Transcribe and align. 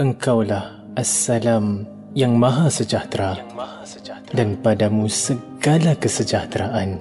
Engkaulah 0.00 0.80
Assalam 0.96 1.84
yang 2.16 2.36
Maha 2.40 2.68
Sejahtera, 2.72 3.36
yang 3.36 3.52
maha 3.56 3.84
sejahtera. 3.84 4.32
dan 4.32 4.56
padamu 4.60 5.04
segala 5.08 5.92
kesejahteraan. 5.96 7.00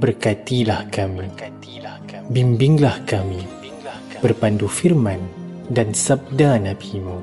Berkatilah 0.00 0.88
kami, 0.88 1.28
Berkatilah 1.28 1.96
kami. 2.08 2.28
Bimbinglah, 2.32 2.96
kami. 3.04 3.40
bimbinglah 3.44 3.98
kami, 4.08 4.20
berpandu 4.20 4.68
firman 4.68 5.20
dan 5.68 5.92
sabda 5.92 6.56
Nabi-Mu, 6.60 7.16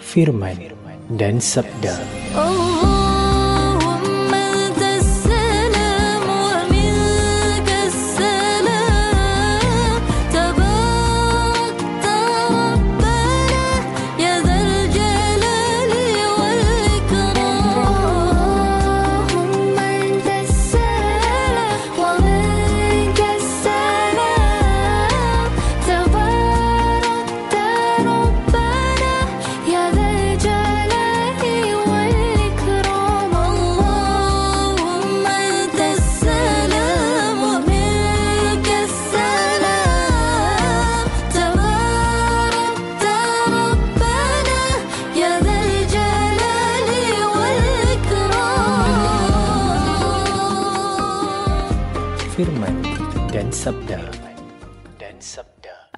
firman, 0.00 0.56
firman. 0.56 0.96
dan 1.20 1.36
sabda. 1.40 1.94
Dan 1.96 2.00
sabda. 2.00 2.36
Oh. 2.36 2.89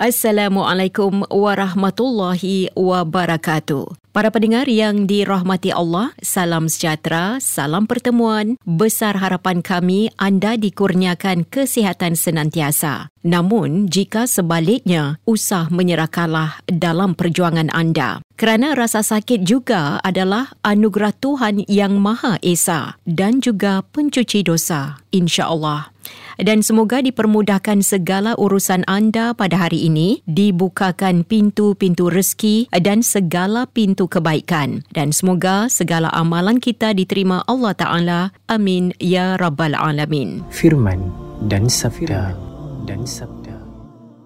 Assalamualaikum 0.03 1.23
warahmatullahi 1.31 2.75
wabarakatuh. 2.75 4.11
Para 4.11 4.35
pendengar 4.35 4.67
yang 4.67 5.07
dirahmati 5.07 5.71
Allah, 5.71 6.11
salam 6.19 6.67
sejahtera, 6.67 7.39
salam 7.39 7.87
pertemuan. 7.87 8.59
Besar 8.67 9.23
harapan 9.23 9.63
kami 9.63 10.11
anda 10.19 10.59
dikurniakan 10.59 11.47
kesihatan 11.47 12.19
senantiasa. 12.19 13.15
Namun, 13.23 13.87
jika 13.87 14.27
sebaliknya, 14.27 15.23
usah 15.23 15.71
menyerah 15.71 16.11
kalah 16.11 16.59
dalam 16.67 17.15
perjuangan 17.15 17.71
anda. 17.71 18.19
Kerana 18.35 18.75
rasa 18.75 19.07
sakit 19.07 19.47
juga 19.47 20.03
adalah 20.03 20.51
anugerah 20.67 21.15
Tuhan 21.15 21.63
yang 21.71 22.03
Maha 22.03 22.43
Esa 22.43 22.99
dan 23.07 23.39
juga 23.39 23.87
pencuci 23.95 24.43
dosa, 24.43 24.99
insya-Allah 25.15 25.95
dan 26.39 26.63
semoga 26.63 27.03
dipermudahkan 27.03 27.83
segala 27.83 28.39
urusan 28.39 28.87
anda 28.87 29.35
pada 29.35 29.67
hari 29.67 29.91
ini, 29.91 30.23
dibukakan 30.25 31.27
pintu-pintu 31.27 32.09
rezeki 32.09 32.71
dan 32.79 33.03
segala 33.03 33.67
pintu 33.67 34.07
kebaikan. 34.07 34.87
Dan 34.95 35.11
semoga 35.11 35.67
segala 35.67 36.09
amalan 36.15 36.63
kita 36.63 36.95
diterima 36.95 37.43
Allah 37.51 37.75
Ta'ala. 37.75 38.21
Amin. 38.47 38.95
Ya 39.03 39.35
Rabbal 39.37 39.75
Alamin. 39.75 40.47
Firman 40.55 41.11
dan 41.51 41.67
sabda. 41.67 42.39
Dan 42.87 43.03
sabda. 43.03 43.42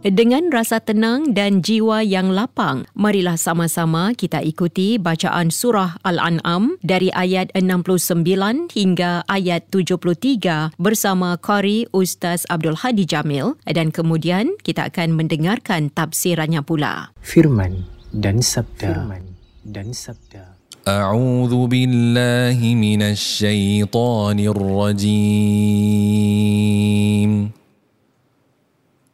Dengan 0.06 0.50
rasa 0.50 0.82
tenang 0.82 1.38
dan 1.38 1.62
jiwa 1.62 2.02
yang 2.02 2.34
lapang, 2.34 2.90
marilah 2.98 3.38
sama-sama 3.38 4.18
kita 4.18 4.42
ikuti 4.42 4.98
bacaan 4.98 5.54
surah 5.54 6.02
Al-An'am 6.02 6.82
dari 6.82 7.14
ayat 7.14 7.54
69 7.54 8.74
hingga 8.74 9.22
ayat 9.30 9.70
73 9.70 10.74
bersama 10.82 11.38
Qari 11.38 11.86
Ustaz 11.94 12.50
Abdul 12.50 12.82
Hadi 12.82 13.06
Jamil 13.06 13.62
dan 13.70 13.94
kemudian 13.94 14.58
kita 14.66 14.90
akan 14.90 15.14
mendengarkan 15.14 15.94
tafsirannya 15.94 16.66
pula. 16.66 17.14
Firman 17.22 17.86
dan 18.10 18.42
sabda. 18.42 19.06
Firman 19.06 19.38
dan 19.62 19.94
sabda. 19.94 20.58
أعوذ 20.82 21.70
بالله 21.70 22.58
من 22.58 23.02
الشيطان 23.14 24.38
الرجيم 24.50 25.62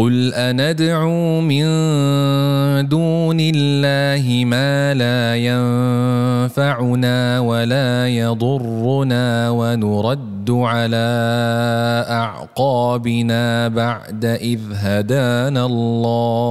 قل 0.00 0.34
أندعو 0.34 1.40
من 1.40 1.64
دون 2.88 3.36
الله 3.40 4.44
ما 4.44 4.94
لا 4.94 5.36
ينفعنا 5.36 7.40
ولا 7.40 8.08
يضرنا 8.08 9.50
ونرد 9.50 10.50
على 10.50 11.10
أعقابنا 12.08 13.68
بعد 13.68 14.24
إذ 14.24 14.60
هدانا 14.72 15.66
الله 15.66 16.50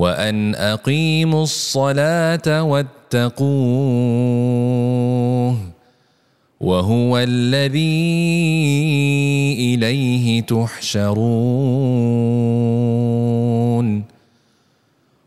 وأن 0.00 0.54
أقيموا 0.54 1.42
الصلاة 1.42 2.62
واتقوه 2.62 3.50
وهو 6.60 7.18
الذي 7.18 7.80
إليه 9.58 10.40
تحشرون 10.40 11.20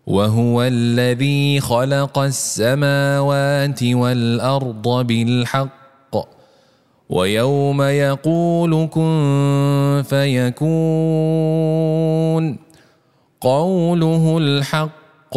وهو 0.08 0.64
الذي 0.64 1.60
خلق 1.60 2.20
السماوات 2.20 3.84
والأرض 3.84 5.08
بالحق 5.08 6.16
ويوم 7.10 7.82
يقول 7.82 8.88
كن 8.88 10.04
فيكون 10.10 10.64
قوله 13.44 14.38
الحق 14.38 15.36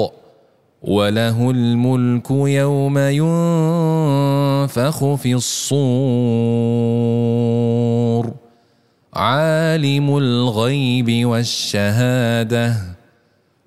وله 0.82 1.50
الملك 1.50 2.30
يوم 2.30 2.98
ينفخ 2.98 5.14
في 5.14 5.34
الصور 5.34 5.76
عالم 9.14 10.16
الغيب 10.16 11.26
والشهادة 11.26 12.74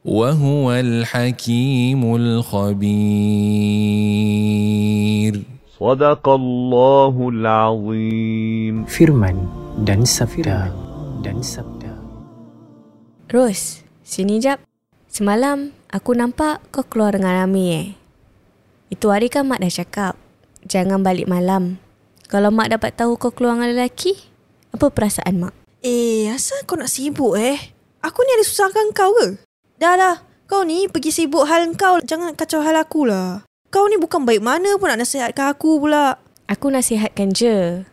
وهو 0.06 0.72
الحكيم 0.72 2.16
الخبير 2.16 2.80
صدق 5.80 6.30
الله 6.30 7.30
العظيم 7.30 8.86
Firman 8.88 9.36
dan 9.84 10.08
sabda 10.08 10.72
dan 11.28 11.44
sabda. 11.44 11.92
Ros, 13.28 13.89
sini 14.10 14.42
jap. 14.42 14.58
Semalam 15.10 15.70
aku 15.94 16.18
nampak 16.18 16.66
kau 16.74 16.82
keluar 16.82 17.14
dengan 17.14 17.38
Rami 17.38 17.66
eh. 17.78 17.88
Itu 18.90 19.14
hari 19.14 19.30
kan 19.30 19.46
mak 19.46 19.62
dah 19.62 19.70
cakap, 19.70 20.14
jangan 20.66 21.06
balik 21.06 21.30
malam. 21.30 21.78
Kalau 22.26 22.50
mak 22.50 22.74
dapat 22.74 22.98
tahu 22.98 23.22
kau 23.22 23.30
keluar 23.30 23.58
dengan 23.58 23.78
lelaki, 23.78 24.18
apa 24.74 24.90
perasaan 24.90 25.38
mak? 25.38 25.54
Eh, 25.86 26.26
asal 26.34 26.66
kau 26.66 26.78
nak 26.78 26.90
sibuk 26.90 27.38
eh? 27.38 27.58
Aku 28.02 28.26
ni 28.26 28.32
ada 28.34 28.46
susahkan 28.46 28.90
kau 28.98 29.14
ke? 29.22 29.38
Dah 29.78 29.94
lah, 29.94 30.16
kau 30.50 30.66
ni 30.66 30.90
pergi 30.90 31.14
sibuk 31.14 31.46
hal 31.46 31.70
kau. 31.78 32.02
Jangan 32.02 32.34
kacau 32.34 32.66
hal 32.66 32.78
aku 32.82 33.06
lah. 33.06 33.46
Kau 33.70 33.86
ni 33.86 34.02
bukan 34.02 34.26
baik 34.26 34.42
mana 34.42 34.78
pun 34.82 34.90
nak 34.90 35.06
nasihatkan 35.06 35.54
aku 35.54 35.78
pula. 35.78 36.18
Aku 36.50 36.74
nasihatkan 36.74 37.30
je. 37.30 37.86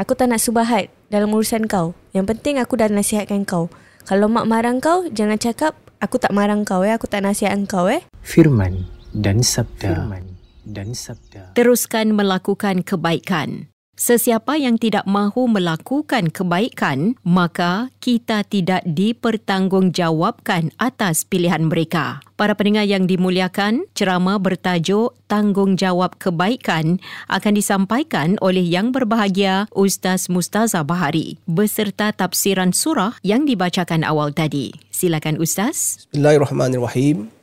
Aku 0.00 0.16
tak 0.16 0.32
nak 0.32 0.40
subahat 0.40 0.88
dalam 1.12 1.28
urusan 1.36 1.68
kau. 1.68 1.92
Yang 2.16 2.32
penting 2.32 2.56
aku 2.56 2.80
dah 2.80 2.88
nasihatkan 2.88 3.44
kau. 3.44 3.68
Kalau 4.08 4.24
mak 4.24 4.48
marah 4.48 4.72
kau, 4.80 5.04
jangan 5.12 5.36
cakap 5.36 5.76
aku 6.00 6.16
tak 6.16 6.32
marah 6.32 6.56
kau 6.64 6.80
eh. 6.80 6.96
Aku 6.96 7.04
tak 7.04 7.28
nasihat 7.28 7.60
kau 7.68 7.92
eh. 7.92 8.00
Firman 8.24 8.88
dan 9.12 9.44
sabda. 9.44 9.92
Firman 9.92 10.24
dan 10.64 10.96
sabda. 10.96 11.52
Teruskan 11.52 12.16
melakukan 12.16 12.80
kebaikan. 12.88 13.68
Sesiapa 13.98 14.54
yang 14.54 14.78
tidak 14.78 15.10
mahu 15.10 15.50
melakukan 15.50 16.30
kebaikan, 16.30 17.18
maka 17.26 17.90
kita 17.98 18.46
tidak 18.46 18.86
dipertanggungjawabkan 18.86 20.70
atas 20.78 21.26
pilihan 21.26 21.66
mereka. 21.66 22.22
Para 22.38 22.54
pendengar 22.54 22.86
yang 22.86 23.10
dimuliakan, 23.10 23.90
ceramah 23.98 24.38
bertajuk 24.38 25.18
Tanggungjawab 25.26 26.14
Kebaikan 26.14 27.02
akan 27.26 27.52
disampaikan 27.58 28.38
oleh 28.38 28.62
yang 28.62 28.94
berbahagia 28.94 29.66
Ustaz 29.74 30.30
Mustaza 30.30 30.86
Bahari 30.86 31.42
beserta 31.50 32.14
tafsiran 32.14 32.70
surah 32.70 33.18
yang 33.26 33.50
dibacakan 33.50 34.06
awal 34.06 34.30
tadi. 34.30 34.78
Silakan 34.94 35.42
Ustaz. 35.42 36.06
Bismillahirrahmanirrahim. 36.14 37.34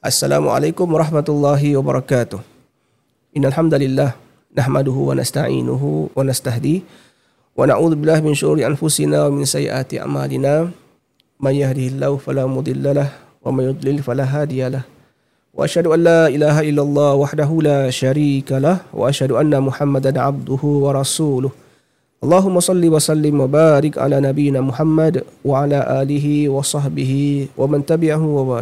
Assalamualaikum 0.00 0.88
warahmatullahi 0.88 1.76
wabarakatuh. 1.76 2.40
Innal 3.36 3.52
hamdalillah 4.50 4.56
nahmaduhu 4.56 5.06
wa 5.06 5.14
nasta'inuhu 5.14 6.10
wa 6.14 6.22
nastahdi 6.26 6.82
wa 7.54 7.66
na'udzu 7.66 7.96
billahi 7.98 8.22
min 8.22 8.34
syururi 8.34 8.66
anfusina 8.66 9.26
wa 9.26 9.34
min 9.38 9.46
sayyiati 9.46 10.02
a'malina 10.02 10.70
may 11.38 11.62
yahdihillahu 11.62 12.18
fala 12.18 12.46
mudilla 12.50 12.92
lahu 12.94 13.10
wa 13.40 13.50
may 13.54 13.64
yudlil 13.70 14.02
fala 14.02 14.26
hadiyalah. 14.26 14.84
Wa 15.50 15.64
asyhadu 15.66 15.94
an 15.96 16.00
la 16.04 16.22
ilaha 16.30 16.62
illallah 16.62 17.16
wahdahu 17.16 17.64
la 17.64 17.90
syarika 17.90 18.60
lah 18.60 18.84
wa 18.92 19.08
asyhadu 19.10 19.40
anna 19.40 19.58
Muhammadan 19.58 20.18
abduhu 20.20 20.84
wa 20.84 20.92
rasuluh. 20.94 21.50
Allahumma 22.20 22.60
salli 22.60 22.92
wa 22.92 23.00
sallim 23.00 23.40
wa 23.40 23.48
barik 23.48 23.96
ala 23.96 24.20
nabiyyina 24.20 24.60
Muhammad 24.60 25.24
wa 25.40 25.64
ala 25.64 26.04
alihi 26.04 26.52
wa 26.52 26.60
sahbihi 26.60 27.56
wa 27.56 27.64
man 27.64 27.80
tabi'ahu 27.80 28.44
wa 28.44 28.60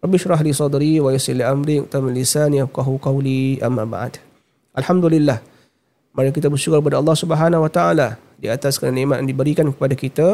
Rabbi 0.00 0.16
syrah 0.16 0.40
li 0.40 0.52
sadri 0.56 0.96
wa 0.96 1.12
yassir 1.12 1.36
li 1.36 1.44
amri 1.44 1.84
tamil 1.84 2.16
lisani 2.16 2.56
yafqahu 2.56 2.96
qawli 2.96 3.60
amma 3.60 3.84
ba'd. 3.84 4.16
Alhamdulillah. 4.72 5.44
Mari 6.16 6.32
kita 6.32 6.48
bersyukur 6.48 6.80
kepada 6.80 7.04
Allah 7.04 7.12
Subhanahu 7.12 7.68
wa 7.68 7.70
taala 7.70 8.16
di 8.40 8.48
atas 8.48 8.80
kerana 8.80 8.96
nikmat 8.96 9.20
yang 9.20 9.28
diberikan 9.28 9.68
kepada 9.68 9.92
kita. 9.92 10.28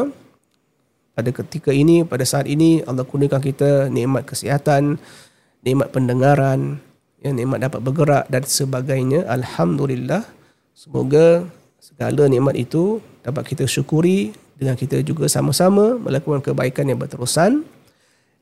Pada 1.11 1.29
ketika 1.35 1.75
ini, 1.75 2.07
pada 2.07 2.23
saat 2.23 2.47
ini 2.47 2.79
Allah 2.87 3.03
kurniakan 3.03 3.43
kita 3.43 3.91
nikmat 3.91 4.23
kesihatan, 4.23 5.01
nikmat 5.67 5.91
pendengaran, 5.91 6.79
ya, 7.19 7.35
nikmat 7.35 7.67
dapat 7.67 7.83
bergerak 7.83 8.23
dan 8.31 8.47
sebagainya. 8.47 9.27
Alhamdulillah. 9.27 10.23
Semoga 10.77 11.43
segala 11.83 12.31
nikmat 12.31 12.55
itu 12.55 13.03
dapat 13.19 13.43
kita 13.43 13.67
syukuri 13.67 14.31
dengan 14.55 14.79
kita 14.79 15.03
juga 15.03 15.27
sama-sama 15.27 15.99
melakukan 15.99 16.39
kebaikan 16.39 16.87
yang 16.87 17.01
berterusan 17.01 17.67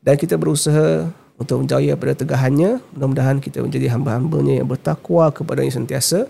dan 0.05 0.15
kita 0.21 0.37
berusaha 0.37 1.09
untuk 1.35 1.65
menjaya 1.65 1.97
pada 1.97 2.13
tegahannya. 2.13 2.79
Mudah-mudahan 2.93 3.41
kita 3.41 3.65
menjadi 3.65 3.91
hamba-hambanya 3.97 4.61
yang 4.61 4.69
bertakwa 4.69 5.33
kepada 5.33 5.65
yang 5.65 5.73
sentiasa. 5.73 6.29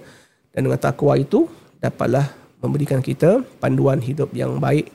Dan 0.56 0.72
dengan 0.72 0.80
takwa 0.80 1.20
itu 1.20 1.52
dapatlah 1.84 2.32
memberikan 2.64 3.04
kita 3.04 3.44
panduan 3.60 4.00
hidup 4.00 4.32
yang 4.32 4.58
baik 4.58 4.88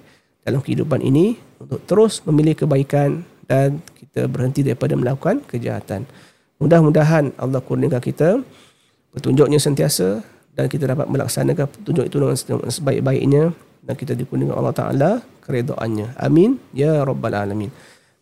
dalam 0.42 0.64
kehidupan 0.64 1.04
ini 1.04 1.36
untuk 1.60 1.84
terus 1.84 2.24
memilih 2.24 2.56
kebaikan 2.56 3.22
dan 3.44 3.84
kita 3.92 4.24
berhenti 4.24 4.64
daripada 4.64 4.96
melakukan 4.96 5.44
kejahatan. 5.44 6.08
Mudah-mudahan 6.56 7.36
Allah 7.36 7.60
kurniakan 7.60 8.00
kita 8.00 8.40
petunjuknya 9.12 9.60
sentiasa 9.60 10.24
dan 10.56 10.66
kita 10.72 10.88
dapat 10.88 11.06
melaksanakan 11.12 11.68
petunjuk 11.68 12.04
itu 12.08 12.16
dengan 12.16 12.72
sebaik-baiknya 12.72 13.52
dan 13.84 13.94
kita 13.94 14.16
dikurniakan 14.16 14.56
Allah 14.56 14.74
Ta'ala 14.74 15.10
keredoannya. 15.44 16.16
Amin. 16.16 16.56
Ya 16.72 17.04
Rabbal 17.04 17.36
Alamin. 17.36 17.68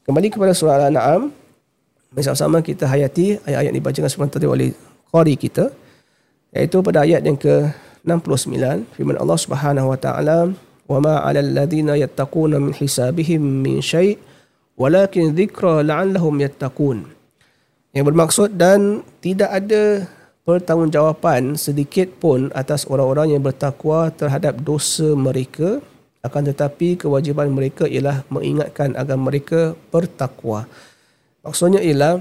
Kembali 0.09 0.33
kepada 0.33 0.57
surah 0.57 0.89
Al-An'am, 0.89 1.29
bersama-sama 2.17 2.65
kita 2.65 2.89
hayati 2.89 3.45
ayat-ayat 3.45 3.69
yang 3.69 3.77
dibacakan 3.77 4.09
sebentar 4.09 4.41
tadi 4.41 4.49
oleh 4.49 4.73
qari 5.13 5.37
kita 5.37 5.69
iaitu 6.49 6.81
pada 6.81 7.05
ayat 7.05 7.29
yang 7.29 7.37
ke 7.37 7.69
69 8.09 8.89
firman 8.97 9.21
Allah 9.21 9.37
Subhanahu 9.37 9.93
wa 9.93 10.01
taala 10.01 10.49
wama 10.89 11.21
'alal 11.21 11.53
ladzina 11.53 11.93
yattaquna 11.93 12.57
min 12.57 12.73
hisabihim 12.73 13.61
min 13.61 13.85
syai' 13.85 14.17
walakin 14.81 15.37
dhikra 15.37 15.85
la'allahum 15.85 16.41
yattaqun. 16.41 17.05
Yang 17.93 18.05
bermaksud 18.09 18.57
dan 18.57 19.05
tidak 19.21 19.53
ada 19.53 20.09
pertanggungjawapan 20.49 21.53
sedikit 21.61 22.17
pun 22.17 22.49
atas 22.57 22.89
orang-orang 22.89 23.37
yang 23.37 23.45
bertakwa 23.45 24.09
terhadap 24.09 24.57
dosa 24.65 25.13
mereka 25.13 25.85
akan 26.23 26.43
tetapi 26.51 26.99
kewajipan 26.99 27.51
mereka 27.55 27.87
ialah 27.87 28.27
mengingatkan 28.27 28.99
agar 28.99 29.15
mereka 29.15 29.79
bertakwa. 29.95 30.67
Maksudnya 31.47 31.79
ialah 31.79 32.21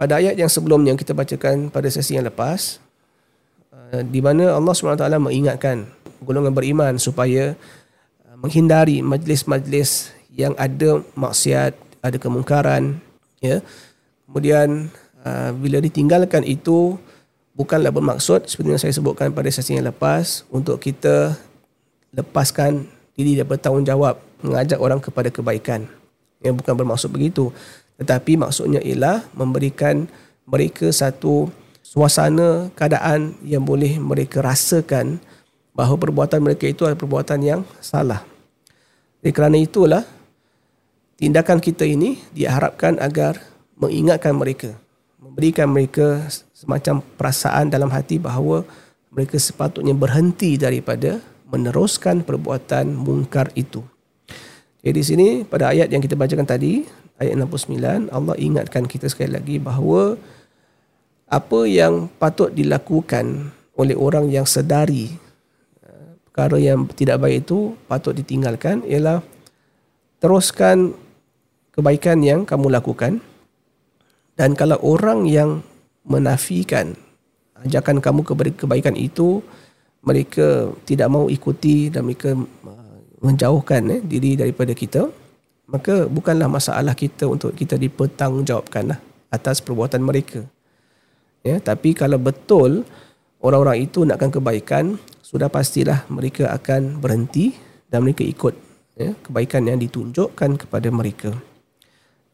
pada 0.00 0.18
ayat 0.18 0.34
yang 0.40 0.50
sebelumnya 0.50 0.96
kita 0.96 1.12
bacakan 1.12 1.68
pada 1.68 1.86
sesi 1.92 2.16
yang 2.16 2.26
lepas 2.26 2.80
uh, 3.70 4.00
di 4.02 4.18
mana 4.24 4.56
Allah 4.56 4.72
SWT 4.72 5.04
mengingatkan 5.20 5.86
golongan 6.24 6.56
beriman 6.56 6.96
supaya 6.96 7.52
uh, 8.24 8.36
menghindari 8.40 9.04
majlis-majlis 9.04 10.10
yang 10.34 10.56
ada 10.58 11.04
maksiat, 11.14 11.76
ada 12.02 12.16
kemungkaran 12.18 12.98
ya. 13.38 13.60
Kemudian 14.26 14.90
uh, 15.22 15.52
bila 15.54 15.78
ditinggalkan 15.78 16.42
itu 16.42 16.96
bukanlah 17.54 17.94
bermaksud 17.94 18.50
seperti 18.50 18.68
yang 18.74 18.82
saya 18.82 18.96
sebutkan 18.96 19.30
pada 19.30 19.46
sesi 19.52 19.78
yang 19.78 19.86
lepas 19.86 20.42
untuk 20.50 20.82
kita 20.82 21.38
lepaskan 22.14 22.86
diri 23.18 23.38
dia 23.38 23.46
bertanggungjawab 23.46 24.18
mengajak 24.46 24.78
orang 24.78 25.02
kepada 25.02 25.28
kebaikan. 25.28 25.90
Yang 26.40 26.62
bukan 26.62 26.74
bermaksud 26.78 27.10
begitu. 27.10 27.50
Tetapi 27.98 28.38
maksudnya 28.38 28.78
ialah 28.82 29.26
memberikan 29.34 30.06
mereka 30.46 30.90
satu 30.90 31.50
suasana 31.82 32.72
keadaan 32.74 33.38
yang 33.46 33.62
boleh 33.62 33.98
mereka 33.98 34.42
rasakan 34.42 35.18
bahawa 35.74 35.98
perbuatan 35.98 36.40
mereka 36.42 36.70
itu 36.70 36.86
adalah 36.86 36.98
perbuatan 36.98 37.40
yang 37.42 37.60
salah. 37.78 38.22
Jadi 39.22 39.30
kerana 39.34 39.56
itulah 39.58 40.02
tindakan 41.18 41.58
kita 41.62 41.86
ini 41.86 42.18
diharapkan 42.34 42.98
agar 42.98 43.40
mengingatkan 43.78 44.34
mereka 44.36 44.74
memberikan 45.24 45.66
mereka 45.72 46.28
semacam 46.54 47.00
perasaan 47.16 47.72
dalam 47.72 47.88
hati 47.88 48.20
bahawa 48.20 48.62
mereka 49.08 49.40
sepatutnya 49.40 49.96
berhenti 49.96 50.60
daripada 50.60 51.18
meneruskan 51.48 52.24
perbuatan 52.24 52.94
mungkar 52.96 53.52
itu. 53.56 53.84
Jadi 54.84 54.96
di 54.96 55.04
sini 55.04 55.28
pada 55.44 55.72
ayat 55.72 55.88
yang 55.88 56.00
kita 56.04 56.16
bacakan 56.16 56.44
tadi, 56.44 56.84
ayat 57.16 57.36
69, 57.40 58.12
Allah 58.12 58.36
ingatkan 58.36 58.84
kita 58.84 59.08
sekali 59.08 59.32
lagi 59.32 59.56
bahawa 59.56 60.16
apa 61.28 61.60
yang 61.64 62.06
patut 62.20 62.52
dilakukan 62.52 63.50
oleh 63.74 63.96
orang 63.96 64.28
yang 64.28 64.44
sedari 64.44 65.24
perkara 66.34 66.58
yang 66.58 66.90
tidak 66.90 67.22
baik 67.22 67.46
itu 67.46 67.78
patut 67.86 68.10
ditinggalkan 68.10 68.82
ialah 68.90 69.22
teruskan 70.18 70.90
kebaikan 71.70 72.26
yang 72.26 72.42
kamu 72.42 72.74
lakukan 72.74 73.22
dan 74.34 74.58
kalau 74.58 74.74
orang 74.82 75.30
yang 75.30 75.62
menafikan 76.02 76.98
ajakan 77.62 78.02
kamu 78.02 78.26
kepada 78.26 78.50
kebaikan 78.50 78.98
itu 78.98 79.46
mereka 80.04 80.70
tidak 80.84 81.08
mau 81.08 81.26
ikuti 81.32 81.88
dan 81.88 82.04
mereka 82.04 82.36
uh, 82.36 82.98
menjauhkan 83.24 83.82
eh, 83.88 84.00
diri 84.04 84.36
daripada 84.36 84.76
kita 84.76 85.08
maka 85.64 86.04
bukanlah 86.04 86.46
masalah 86.46 86.92
kita 86.92 87.24
untuk 87.24 87.56
kita 87.56 87.80
dipertanggungjawabkan 87.80 88.94
lah 88.94 89.00
atas 89.32 89.64
perbuatan 89.64 90.04
mereka. 90.04 90.44
Ya 91.40 91.56
tapi 91.60 91.96
kalau 91.96 92.20
betul 92.20 92.84
orang-orang 93.40 93.88
itu 93.88 94.04
nakkan 94.04 94.32
kebaikan 94.32 94.84
sudah 95.24 95.48
pastilah 95.48 96.04
mereka 96.12 96.52
akan 96.52 97.00
berhenti 97.00 97.56
dan 97.88 98.04
mereka 98.04 98.22
ikut 98.24 98.54
ya 98.94 99.16
kebaikan 99.24 99.66
yang 99.66 99.80
ditunjukkan 99.80 100.60
kepada 100.60 100.88
mereka. 100.92 101.32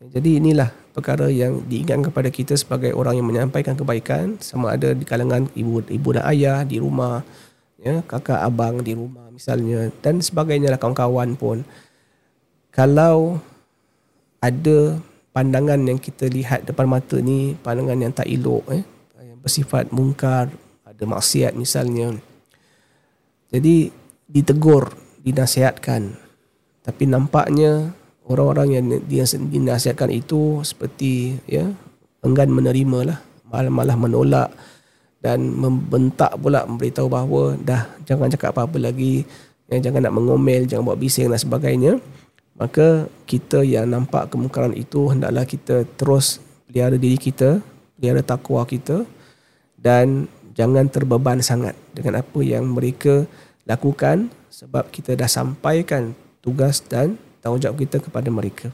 Jadi 0.01 0.41
inilah 0.41 0.73
perkara 0.97 1.29
yang 1.29 1.61
diingatkan 1.69 2.09
kepada 2.09 2.29
kita 2.33 2.55
sebagai 2.57 2.97
orang 2.97 3.21
yang 3.21 3.29
menyampaikan 3.29 3.77
kebaikan. 3.77 4.41
Sama 4.41 4.73
ada 4.75 4.97
di 4.97 5.05
kalangan 5.05 5.47
ibu 5.53 5.85
ibu 5.87 6.09
dan 6.17 6.25
ayah 6.33 6.65
di 6.65 6.81
rumah 6.81 7.21
ya 7.81 8.05
kakak 8.05 8.45
abang 8.45 8.85
di 8.85 8.93
rumah 8.93 9.33
misalnya 9.33 9.89
dan 10.05 10.21
sebagainya 10.21 10.69
lah 10.69 10.81
kawan-kawan 10.81 11.35
pun. 11.35 11.65
Kalau 12.71 13.41
ada 14.41 15.01
pandangan 15.33 15.81
yang 15.81 15.99
kita 15.99 16.29
lihat 16.29 16.69
depan 16.69 16.87
mata 16.87 17.19
ni 17.19 17.57
pandangan 17.59 17.99
yang 17.99 18.13
tak 18.15 18.29
elok 18.29 18.65
eh 18.71 18.85
yang 19.25 19.41
bersifat 19.41 19.89
mungkar 19.91 20.53
ada 20.85 21.05
maksiat 21.09 21.57
misalnya. 21.57 22.15
Jadi 23.51 23.91
ditegur 24.31 24.95
dinasihatkan. 25.25 26.15
Tapi 26.81 27.05
nampaknya 27.05 27.93
orang-orang 28.25 28.69
yang 28.77 28.85
dia 29.09 29.25
dinasihatkan 29.27 30.13
itu 30.13 30.63
seperti 30.63 31.41
ya 31.49 31.67
enggan 32.23 32.53
menerima 32.53 32.99
lah. 33.09 33.19
Malah 33.51 33.73
malah 33.73 33.97
menolak 33.99 34.49
dan 35.21 35.45
membentak 35.45 36.33
pula 36.41 36.65
memberitahu 36.65 37.09
bahawa 37.09 37.57
dah 37.61 37.85
jangan 38.09 38.33
cakap 38.33 38.57
apa-apa 38.57 38.81
lagi 38.81 39.29
ya, 39.69 39.77
jangan 39.77 40.09
nak 40.09 40.17
mengomel 40.17 40.65
jangan 40.65 40.85
buat 40.89 41.01
bising 41.01 41.29
dan 41.29 41.37
sebagainya 41.37 41.93
maka 42.57 43.09
kita 43.29 43.65
yang 43.65 43.89
nampak 43.89 44.33
kemungkaran 44.33 44.73
itu 44.73 45.13
hendaklah 45.13 45.45
kita 45.45 45.85
terus 46.01 46.41
pelihara 46.69 46.97
diri 46.97 47.21
kita 47.21 47.61
pelihara 48.01 48.25
takwa 48.25 48.65
kita 48.65 49.05
dan 49.77 50.25
jangan 50.57 50.89
terbeban 50.89 51.41
sangat 51.45 51.77
dengan 51.93 52.25
apa 52.25 52.41
yang 52.41 52.65
mereka 52.69 53.29
lakukan 53.69 54.33
sebab 54.49 54.89
kita 54.93 55.17
dah 55.17 55.29
sampaikan 55.29 56.17
tugas 56.45 56.81
dan 56.85 57.17
tanggungjawab 57.41 57.81
kita 57.81 57.97
kepada 58.01 58.29
mereka. 58.29 58.69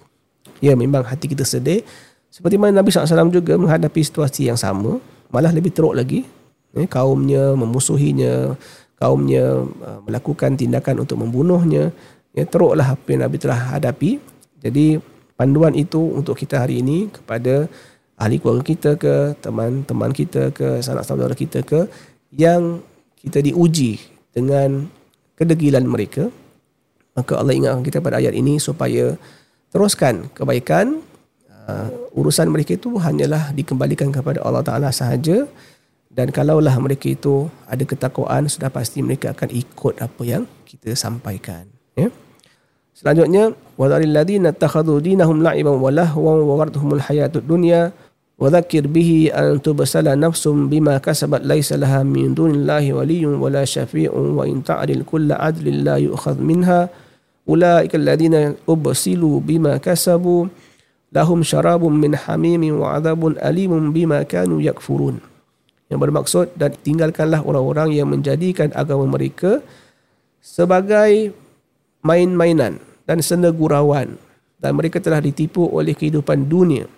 Ya 0.59 0.75
memang 0.75 1.07
hati 1.07 1.31
kita 1.31 1.47
sedih. 1.47 1.87
Seperti 2.33 2.59
mana 2.59 2.83
Nabi 2.83 2.91
SAW 2.91 3.31
juga 3.31 3.55
menghadapi 3.57 4.01
situasi 4.03 4.51
yang 4.51 4.59
sama 4.59 4.99
malah 5.31 5.51
lebih 5.55 5.73
teruk 5.73 5.95
lagi 5.97 6.27
eh, 6.77 6.89
kaumnya 6.89 7.57
memusuhinya 7.57 8.55
kaumnya 8.97 9.65
uh, 9.65 10.01
melakukan 10.05 10.57
tindakan 10.57 11.05
untuk 11.05 11.21
membunuhnya 11.21 11.93
ya 12.33 12.45
teruklah 12.49 12.97
apa 12.97 13.07
yang 13.13 13.29
Nabi 13.29 13.37
telah 13.41 13.77
hadapi. 13.77 14.21
Jadi 14.61 15.01
panduan 15.37 15.77
itu 15.77 16.01
untuk 16.01 16.37
kita 16.37 16.65
hari 16.65 16.81
ini 16.81 17.13
kepada 17.13 17.69
ahli 18.17 18.41
keluarga 18.41 18.65
kita 18.65 18.91
ke 18.97 19.37
teman-teman 19.45 20.13
kita 20.13 20.53
ke 20.53 20.81
sanak 20.81 21.05
saudara 21.05 21.37
kita 21.37 21.61
ke 21.61 21.85
yang 22.33 22.81
kita 23.21 23.45
diuji 23.45 24.01
dengan 24.33 24.89
kedegilan 25.37 25.85
mereka. 25.85 26.33
Maka 27.17 27.41
Allah 27.41 27.57
ingatkan 27.57 27.85
kita 27.85 28.05
pada 28.05 28.21
ayat 28.21 28.37
ini 28.37 28.61
supaya 28.61 29.17
teruskan 29.73 30.29
kebaikan. 30.33 31.01
Uh, 31.67 31.91
urusan 32.15 32.47
mereka 32.47 32.79
itu 32.79 32.95
hanyalah 32.95 33.51
dikembalikan 33.51 34.15
kepada 34.15 34.39
Allah 34.47 34.63
Taala 34.63 34.95
sahaja 34.95 35.51
dan 36.17 36.33
kalaulah 36.33 36.73
mereka 36.81 37.13
itu 37.13 37.53
ada 37.69 37.85
ketakwaan 37.85 38.49
sudah 38.49 38.73
pasti 38.73 39.05
mereka 39.05 39.37
akan 39.37 39.53
ikut 39.53 40.01
apa 40.01 40.23
yang 40.25 40.49
kita 40.65 40.97
sampaikan 40.97 41.69
ya. 41.93 42.09
Selanjutnya 42.97 43.53
wadharil 43.77 44.17
ladina 44.17 44.57
takhadhu 44.57 45.05
dinahum 45.05 45.45
la'iban 45.45 45.77
wa 45.77 45.93
lahwan 45.93 46.41
wa 46.41 46.57
gharatuhumul 46.57 47.05
hayatud 47.05 47.45
dunya 47.45 47.93
wa 48.41 48.49
dhakkir 48.49 48.89
bihi 48.89 49.29
an 49.29 49.61
tubsala 49.61 50.17
nafsum 50.17 50.73
bima 50.73 50.97
kasabat 50.97 51.45
laysa 51.45 51.77
laha 51.77 52.01
min 52.01 52.33
dunillahi 52.33 52.97
waliyyun 52.97 53.37
wala 53.37 53.69
syafi'un 53.69 54.33
wa 54.33 54.49
in 54.49 54.65
ta'dil 54.65 55.05
kulla 55.05 55.37
adlin 55.37 55.85
la 55.85 56.01
yu'khadh 56.01 56.41
minha 56.41 56.89
ulaika 57.45 58.01
alladhina 58.01 58.57
ubsilu 58.65 59.45
bima 59.45 59.77
kasabu 59.77 60.49
lahum 61.13 61.45
syarabun 61.45 62.01
min 62.01 62.17
hamimin 62.17 62.81
wa 62.81 62.97
adhabun 62.97 63.37
alimun 63.45 63.93
bima 63.93 64.25
kanu 64.25 64.65
yakfurun 64.65 65.21
yang 65.87 66.03
bermaksud 66.03 66.51
dan 66.59 66.75
tinggalkanlah 66.83 67.43
orang-orang 67.47 67.95
yang 67.95 68.11
menjadikan 68.11 68.75
agama 68.75 69.07
mereka 69.07 69.63
sebagai 70.43 71.31
main-mainan 72.03 72.83
dan 73.07 73.19
senda 73.23 73.55
gurauan 73.55 74.19
dan 74.59 74.73
mereka 74.75 74.99
telah 74.99 75.23
ditipu 75.23 75.67
oleh 75.71 75.95
kehidupan 75.95 76.51
dunia. 76.51 76.91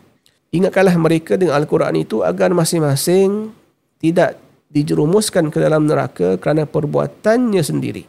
Ingatkanlah 0.48 0.96
mereka 0.96 1.36
dengan 1.36 1.60
Al-Quran 1.60 2.00
itu 2.00 2.24
agar 2.24 2.56
masing-masing 2.56 3.52
tidak 4.00 4.40
dijerumuskan 4.72 5.52
ke 5.52 5.60
dalam 5.60 5.84
neraka 5.84 6.40
kerana 6.40 6.64
perbuatannya 6.64 7.60
sendiri. 7.60 8.04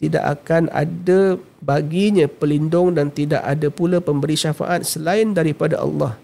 Tidak 0.00 0.20
akan 0.20 0.72
ada 0.72 1.36
baginya 1.60 2.24
pelindung 2.24 2.96
dan 2.96 3.12
tidak 3.12 3.44
ada 3.44 3.68
pula 3.68 4.00
pemberi 4.00 4.36
syafaat 4.36 4.84
selain 4.84 5.36
daripada 5.36 5.80
Allah. 5.80 6.16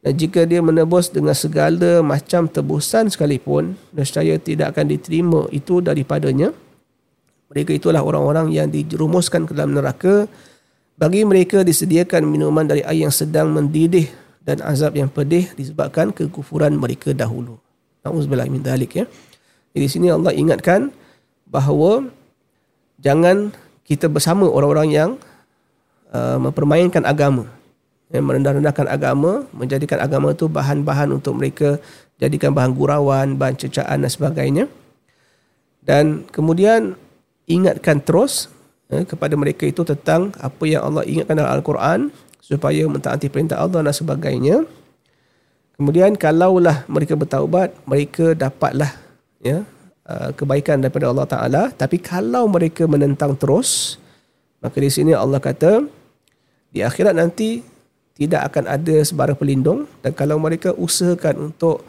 Dan 0.00 0.16
jika 0.16 0.48
dia 0.48 0.64
menebus 0.64 1.12
dengan 1.12 1.36
segala 1.36 2.00
macam 2.00 2.48
tebusan 2.48 3.12
sekalipun, 3.12 3.76
nescaya 3.92 4.40
tidak 4.40 4.72
akan 4.72 4.96
diterima 4.96 5.44
itu 5.52 5.84
daripadanya. 5.84 6.56
Mereka 7.52 7.76
itulah 7.76 8.00
orang-orang 8.00 8.48
yang 8.48 8.72
dijerumuskan 8.72 9.44
ke 9.44 9.52
dalam 9.52 9.76
neraka. 9.76 10.24
Bagi 10.96 11.24
mereka 11.28 11.60
disediakan 11.60 12.24
minuman 12.24 12.64
dari 12.64 12.80
air 12.84 13.04
yang 13.08 13.12
sedang 13.12 13.52
mendidih 13.52 14.08
dan 14.40 14.64
azab 14.64 14.96
yang 14.96 15.12
pedih 15.12 15.52
disebabkan 15.52 16.16
kekufuran 16.16 16.80
mereka 16.80 17.12
dahulu. 17.12 17.60
Nauzubillah 18.00 18.48
min 18.48 18.64
dalik 18.64 18.96
ya. 18.96 19.04
Jadi 19.76 19.86
sini 19.88 20.08
Allah 20.08 20.32
ingatkan 20.32 20.88
bahawa 21.44 22.08
jangan 23.04 23.52
kita 23.84 24.08
bersama 24.08 24.48
orang-orang 24.48 24.88
yang 24.88 25.10
uh, 26.08 26.40
mempermainkan 26.40 27.04
agama 27.04 27.59
yang 28.10 28.26
merendah-rendahkan 28.26 28.90
agama, 28.90 29.46
menjadikan 29.54 30.02
agama 30.02 30.34
itu 30.34 30.50
bahan-bahan 30.50 31.14
untuk 31.14 31.38
mereka 31.38 31.78
jadikan 32.18 32.50
bahan 32.50 32.74
gurauan, 32.74 33.38
bahan 33.38 33.54
cecaan 33.54 34.02
dan 34.02 34.10
sebagainya. 34.10 34.64
Dan 35.80 36.26
kemudian 36.28 36.98
ingatkan 37.46 38.02
terus 38.02 38.50
eh, 38.90 39.06
kepada 39.06 39.38
mereka 39.38 39.64
itu 39.64 39.86
tentang 39.86 40.34
apa 40.42 40.64
yang 40.66 40.82
Allah 40.90 41.06
ingatkan 41.06 41.38
dalam 41.38 41.54
Al-Quran 41.54 42.00
supaya 42.42 42.82
mentaati 42.90 43.30
perintah 43.30 43.62
Allah 43.62 43.86
dan 43.86 43.94
sebagainya. 43.94 44.66
Kemudian 45.78 46.12
kalaulah 46.18 46.84
mereka 46.90 47.16
bertaubat, 47.16 47.72
mereka 47.88 48.36
dapatlah 48.36 48.92
ya 49.40 49.64
uh, 50.04 50.28
kebaikan 50.36 50.82
daripada 50.82 51.08
Allah 51.08 51.24
Taala. 51.24 51.62
Tapi 51.72 51.96
kalau 51.96 52.44
mereka 52.52 52.84
menentang 52.84 53.32
terus, 53.32 53.96
maka 54.60 54.76
di 54.76 54.92
sini 54.92 55.16
Allah 55.16 55.40
kata 55.40 55.88
di 56.68 56.84
akhirat 56.84 57.16
nanti 57.16 57.64
tidak 58.20 58.52
akan 58.52 58.68
ada 58.68 59.00
sebarang 59.00 59.38
pelindung 59.40 59.88
dan 60.04 60.12
kalau 60.12 60.36
mereka 60.36 60.76
usahakan 60.76 61.48
untuk 61.48 61.80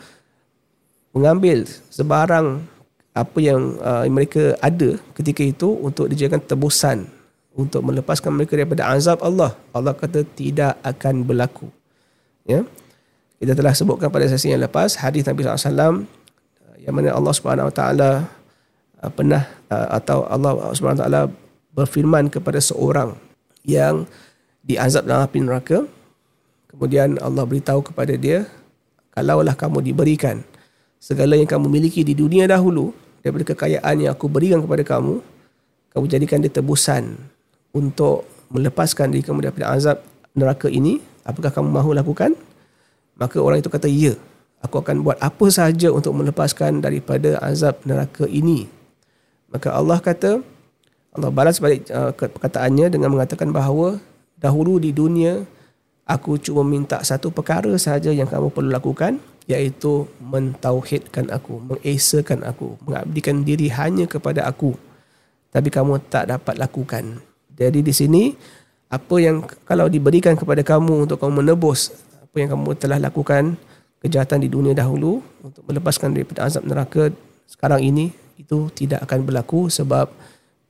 mengambil 1.12 1.68
sebarang 1.92 2.64
apa 3.12 3.40
yang 3.44 3.76
uh, 3.84 4.08
mereka 4.08 4.56
ada 4.64 4.96
ketika 5.12 5.44
itu 5.44 5.68
untuk 5.84 6.08
dijadikan 6.08 6.40
tebusan 6.40 7.04
untuk 7.52 7.84
melepaskan 7.84 8.32
mereka 8.32 8.56
daripada 8.56 8.88
azab 8.96 9.20
Allah. 9.20 9.60
Allah 9.76 9.92
kata 9.92 10.24
tidak 10.24 10.80
akan 10.80 11.28
berlaku. 11.28 11.68
Ya. 12.48 12.64
Kita 13.36 13.52
telah 13.52 13.76
sebutkan 13.76 14.08
pada 14.08 14.24
sesi 14.32 14.56
yang 14.56 14.64
lepas 14.64 14.96
hadis 15.04 15.28
Nabi 15.28 15.44
SAW 15.44 15.68
uh, 15.68 15.98
yang 16.80 16.96
mana 16.96 17.12
Allah 17.12 17.34
Subhanahu 17.36 17.68
Wa 17.68 17.76
Taala 17.76 18.12
uh, 19.04 19.12
pernah 19.12 19.52
uh, 19.68 20.00
atau 20.00 20.24
Allah 20.32 20.72
Subhanahu 20.72 20.96
Wa 20.96 21.04
Taala 21.04 21.22
berfirman 21.76 22.32
kepada 22.32 22.64
seorang 22.64 23.20
yang 23.68 24.08
diazab 24.64 25.04
dalam 25.04 25.28
api 25.28 25.44
neraka 25.44 25.84
Kemudian 26.72 27.20
Allah 27.20 27.44
beritahu 27.44 27.84
kepada 27.84 28.16
dia 28.16 28.48
kalaulah 29.12 29.54
kamu 29.54 29.84
diberikan 29.92 30.40
segala 30.98 31.36
yang 31.36 31.50
kamu 31.50 31.68
miliki 31.68 32.01
di 32.01 32.16
dunia 32.16 32.48
dahulu 32.48 32.96
daripada 33.20 33.51
kekayaan 33.51 34.08
yang 34.08 34.12
aku 34.16 34.32
berikan 34.32 34.63
kepada 34.63 34.84
kamu 34.88 35.20
kamu 35.92 36.06
jadikan 36.08 36.40
dia 36.40 36.51
tebusan 36.51 37.20
untuk 37.75 38.24
melepaskan 38.48 39.12
diri 39.12 39.24
kamu 39.24 39.51
daripada 39.51 39.75
azab 39.75 40.00
neraka 40.32 40.72
ini. 40.72 41.04
Apakah 41.28 41.51
kamu 41.51 41.70
mahu 41.70 41.92
lakukan? 41.94 42.32
Maka 43.20 43.38
orang 43.44 43.60
itu 43.60 43.70
kata 43.70 43.92
ya 43.92 44.16
aku 44.63 44.80
akan 44.82 45.04
buat 45.04 45.18
apa 45.20 45.46
sahaja 45.51 45.92
untuk 45.92 46.16
melepaskan 46.16 46.80
daripada 46.80 47.38
azab 47.44 47.78
neraka 47.84 48.25
ini. 48.25 48.72
Maka 49.51 49.75
Allah 49.75 50.00
kata 50.00 50.40
Allah 51.12 51.30
balas 51.30 51.60
balik 51.60 51.92
uh, 51.92 52.16
perkataannya 52.16 52.88
dengan 52.88 53.12
mengatakan 53.12 53.51
bahawa 53.51 54.00
dahulu 54.40 54.80
di 54.80 54.96
dunia 54.96 55.44
aku 56.12 56.36
cuma 56.44 56.68
minta 56.68 57.00
satu 57.08 57.32
perkara 57.32 57.72
sahaja 57.80 58.12
yang 58.12 58.27
kamu 58.27 58.51
perlu 58.51 58.68
lakukan 58.68 59.15
iaitu 59.48 60.06
mentauhidkan 60.20 61.32
aku, 61.32 61.60
mengesakan 61.63 62.44
aku, 62.44 62.75
mengabdikan 62.84 63.41
diri 63.48 63.72
hanya 63.72 64.06
kepada 64.06 64.44
aku. 64.46 64.75
Tapi 65.51 65.68
kamu 65.72 66.00
tak 66.12 66.32
dapat 66.32 66.56
lakukan. 66.60 67.20
Jadi 67.56 67.80
di 67.84 67.94
sini 67.96 68.24
apa 68.91 69.15
yang 69.24 69.48
kalau 69.63 69.88
diberikan 69.88 70.36
kepada 70.36 70.60
kamu 70.63 71.08
untuk 71.08 71.15
kamu 71.20 71.44
menebus 71.44 71.96
apa 72.20 72.36
yang 72.39 72.56
kamu 72.56 72.75
telah 72.75 73.00
lakukan 73.00 73.56
kejahatan 74.03 74.44
di 74.44 74.50
dunia 74.51 74.75
dahulu 74.75 75.24
untuk 75.39 75.63
melepaskan 75.68 76.12
daripada 76.12 76.48
azab 76.48 76.68
neraka 76.68 77.08
sekarang 77.48 77.88
ini 77.88 78.12
itu 78.36 78.68
tidak 78.75 79.03
akan 79.08 79.24
berlaku 79.24 79.72
sebab 79.72 80.12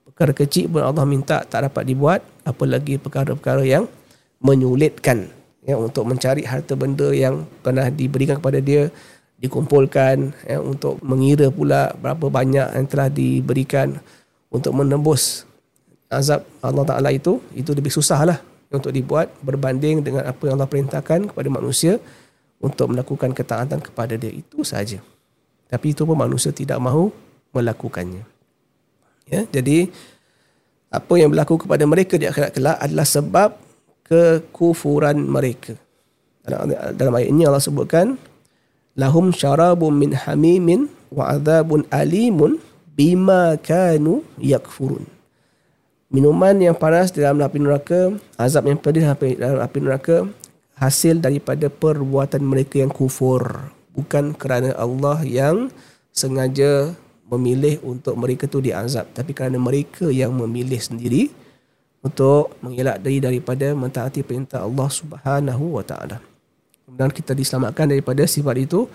perkara 0.05 0.37
kecil 0.37 0.69
pun 0.69 0.85
Allah 0.85 1.05
minta 1.05 1.41
tak 1.45 1.65
dapat 1.65 1.81
dibuat 1.85 2.21
apalagi 2.45 3.01
perkara-perkara 3.01 3.65
yang 3.65 3.89
menyulitkan 4.41 5.29
ya 5.61 5.77
untuk 5.77 6.09
mencari 6.09 6.43
harta 6.43 6.73
benda 6.73 7.13
yang 7.13 7.45
pernah 7.61 7.87
diberikan 7.93 8.41
kepada 8.41 8.57
dia 8.57 8.89
dikumpulkan 9.41 10.33
ya 10.45 10.57
untuk 10.61 10.97
mengira 11.01 11.49
pula 11.53 11.93
berapa 11.97 12.29
banyak 12.29 12.67
yang 12.77 12.85
telah 12.89 13.09
diberikan 13.09 13.97
untuk 14.49 14.73
menembus 14.73 15.45
azab 16.09 16.45
Allah 16.61 16.85
Taala 16.85 17.09
itu. 17.13 17.37
Itu 17.53 17.71
lebih 17.77 17.93
susahlah 17.93 18.41
untuk 18.73 18.91
dibuat 18.91 19.29
berbanding 19.45 20.01
dengan 20.01 20.25
apa 20.25 20.41
yang 20.49 20.57
Allah 20.57 20.69
perintahkan 20.69 21.33
kepada 21.33 21.49
manusia 21.49 22.01
untuk 22.61 22.93
melakukan 22.93 23.33
ketaatan 23.33 23.81
kepada 23.81 24.17
dia. 24.17 24.29
Itu 24.29 24.61
saja 24.65 25.01
tapi 25.71 25.95
itu 25.95 26.03
pun 26.03 26.19
manusia 26.19 26.51
tidak 26.51 26.83
mahu 26.83 27.07
melakukannya. 27.55 28.27
Ya 29.31 29.47
jadi 29.47 29.87
apa 30.91 31.13
yang 31.15 31.31
berlaku 31.31 31.63
kepada 31.63 31.87
mereka 31.87 32.19
di 32.19 32.27
akhirat 32.27 32.51
kelak 32.51 32.77
adalah 32.83 33.07
sebab 33.07 33.55
kekufuran 34.11 35.23
mereka. 35.23 35.79
Dalam, 36.43 37.15
ayat 37.15 37.31
ini 37.31 37.47
Allah 37.47 37.63
sebutkan 37.63 38.19
lahum 38.99 39.31
syarabun 39.31 39.95
min 39.95 40.11
hamimin 40.11 40.91
wa 41.15 41.31
adzabun 41.31 41.87
alimun 41.87 42.59
bima 42.91 43.55
kanu 43.63 44.27
yakfurun. 44.35 45.07
Minuman 46.11 46.59
yang 46.59 46.75
panas 46.75 47.15
dalam 47.15 47.39
api 47.39 47.63
neraka, 47.63 48.11
azab 48.35 48.67
yang 48.67 48.75
pedih 48.83 49.07
dalam 49.39 49.63
api 49.63 49.79
neraka 49.79 50.27
hasil 50.75 51.23
daripada 51.23 51.71
perbuatan 51.71 52.43
mereka 52.43 52.83
yang 52.83 52.91
kufur. 52.91 53.71
Bukan 53.95 54.35
kerana 54.35 54.75
Allah 54.75 55.23
yang 55.23 55.71
sengaja 56.11 56.91
memilih 57.31 57.79
untuk 57.87 58.19
mereka 58.19 58.43
tu 58.43 58.59
diazab. 58.59 59.07
Tapi 59.15 59.31
kerana 59.31 59.55
mereka 59.55 60.11
yang 60.11 60.35
memilih 60.35 60.83
sendiri 60.83 61.31
untuk 62.01 62.57
mengelak 62.65 62.97
diri 63.01 63.21
daripada 63.21 63.73
mentaati 63.77 64.25
perintah 64.25 64.65
Allah 64.65 64.89
Subhanahu 64.89 65.77
wa 65.77 65.85
taala. 65.85 66.17
Kemudian 66.85 67.13
kita 67.13 67.37
diselamatkan 67.37 67.87
daripada 67.87 68.25
sifat 68.25 68.57
itu 68.57 68.89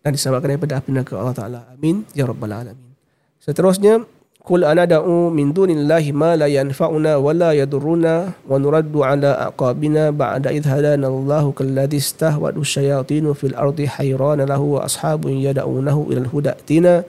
dan 0.00 0.16
diselamatkan 0.16 0.56
daripada 0.56 0.80
api 0.80 0.88
neraka 0.90 1.14
Allah 1.20 1.36
taala. 1.36 1.60
Amin 1.70 2.08
ya 2.16 2.24
rabbal 2.24 2.52
alamin. 2.52 2.90
Seterusnya 3.38 4.02
Qul 4.46 4.62
ana 4.62 4.86
da'u 4.86 5.26
min 5.34 5.50
dunillahi 5.50 6.14
ma 6.14 6.38
la 6.38 6.46
yanfa'una 6.46 7.18
wa 7.18 7.34
la 7.34 7.50
yadurruna 7.50 8.30
wa 8.46 8.54
nuraddu 8.62 9.02
ala 9.02 9.50
aqabina 9.50 10.14
ba'da 10.14 10.54
idh 10.54 10.70
hadana 10.70 11.10
Allahu 11.10 11.50
kalladhi 11.50 11.98
istahwadu 11.98 12.62
syayatinu 12.62 13.34
fil 13.34 13.58
ardi 13.58 13.90
hayrana 13.90 14.46
lahu 14.46 14.78
wa 14.78 14.86
ashabun 14.86 15.42
yad'unahu 15.42 16.14
ila 16.14 16.30
al-huda 16.30 16.54
tina 16.62 17.02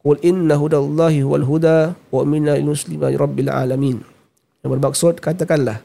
Qul 0.00 0.16
inna 0.24 0.56
hudallahi 0.56 1.28
wal 1.28 1.44
huda 1.44 1.92
wa 2.08 2.24
minna 2.24 2.56
muslimin 2.56 3.20
rabbil 3.20 3.52
alamin 3.52 4.00
yang 4.68 4.76
bermaksud 4.76 5.24
katakanlah 5.24 5.80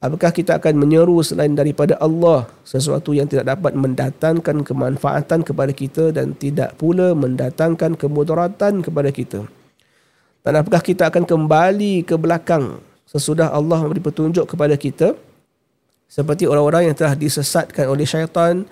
apakah 0.00 0.32
kita 0.32 0.56
akan 0.56 0.80
menyeru 0.80 1.20
selain 1.20 1.52
daripada 1.52 2.00
Allah 2.00 2.48
sesuatu 2.64 3.12
yang 3.12 3.28
tidak 3.28 3.52
dapat 3.52 3.76
mendatangkan 3.76 4.64
kemanfaatan 4.64 5.44
kepada 5.44 5.72
kita 5.76 6.12
dan 6.16 6.32
tidak 6.32 6.76
pula 6.80 7.12
mendatangkan 7.12 8.00
kemudaratan 8.00 8.80
kepada 8.80 9.12
kita. 9.12 9.44
Dan 10.44 10.60
apakah 10.60 10.84
kita 10.84 11.08
akan 11.08 11.24
kembali 11.24 12.04
ke 12.04 12.20
belakang 12.20 12.80
sesudah 13.08 13.48
Allah 13.48 13.80
memberi 13.80 14.04
petunjuk 14.04 14.44
kepada 14.44 14.76
kita? 14.76 15.16
Seperti 16.04 16.44
orang-orang 16.44 16.92
yang 16.92 16.96
telah 16.96 17.16
disesatkan 17.16 17.88
oleh 17.88 18.04
syaitan 18.04 18.68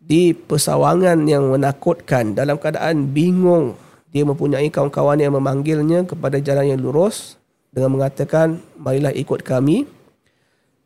di 0.00 0.32
pesawangan 0.32 1.28
yang 1.28 1.52
menakutkan. 1.52 2.32
Dalam 2.32 2.56
keadaan 2.56 3.12
bingung 3.12 3.76
dia 4.08 4.24
mempunyai 4.24 4.72
kawan-kawan 4.72 5.20
yang 5.20 5.36
memanggilnya 5.36 6.08
kepada 6.08 6.40
jalan 6.40 6.74
yang 6.74 6.80
lurus 6.80 7.39
dengan 7.70 7.90
mengatakan 7.94 8.58
marilah 8.76 9.14
ikut 9.14 9.46
kami. 9.46 9.86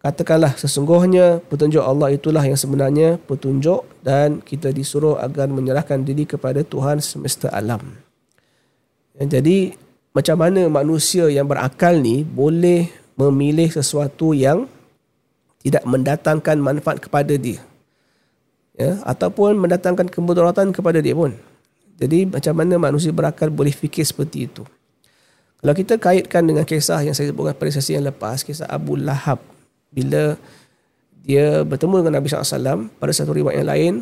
Katakanlah 0.05 0.53
sesungguhnya 0.61 1.41
petunjuk 1.49 1.81
Allah 1.81 2.13
itulah 2.13 2.45
yang 2.45 2.61
sebenarnya 2.61 3.17
petunjuk 3.25 3.89
dan 4.05 4.45
kita 4.45 4.69
disuruh 4.69 5.17
agar 5.17 5.49
menyerahkan 5.49 6.05
diri 6.05 6.29
kepada 6.29 6.61
Tuhan 6.61 7.01
semesta 7.01 7.49
alam. 7.49 7.81
Jadi 9.17 9.73
macam 10.13 10.37
mana 10.37 10.69
manusia 10.69 11.33
yang 11.33 11.49
berakal 11.49 11.97
ni 11.97 12.21
boleh 12.21 12.93
memilih 13.17 13.73
sesuatu 13.73 14.37
yang 14.37 14.69
tidak 15.65 15.89
mendatangkan 15.89 16.61
manfaat 16.61 17.01
kepada 17.01 17.41
dia? 17.41 17.65
Ya 18.77 19.01
ataupun 19.09 19.57
mendatangkan 19.57 20.13
kemudaratan 20.13 20.69
kepada 20.77 21.01
dia 21.01 21.17
pun. 21.17 21.33
Jadi 21.97 22.29
macam 22.29 22.53
mana 22.61 22.77
manusia 22.77 23.09
berakal 23.09 23.49
boleh 23.49 23.73
fikir 23.73 24.05
seperti 24.05 24.53
itu 24.53 24.69
kalau 25.65 25.73
kita 25.73 25.97
kaitkan 25.97 26.45
dengan 26.45 26.69
kisah 26.69 27.01
yang 27.01 27.17
saya 27.17 27.33
sebutkan 27.33 27.57
pada 27.57 27.73
sesi 27.73 27.97
yang 27.97 28.05
lepas, 28.05 28.45
kisah 28.45 28.69
Abu 28.69 29.01
Lahab 29.01 29.41
bila 29.89 30.37
dia 31.25 31.65
bertemu 31.65 32.05
dengan 32.05 32.21
Nabi 32.21 32.29
SAW 32.29 32.93
pada 33.01 33.13
satu 33.17 33.33
riwayat 33.33 33.65
yang 33.65 33.71
lain 33.73 33.95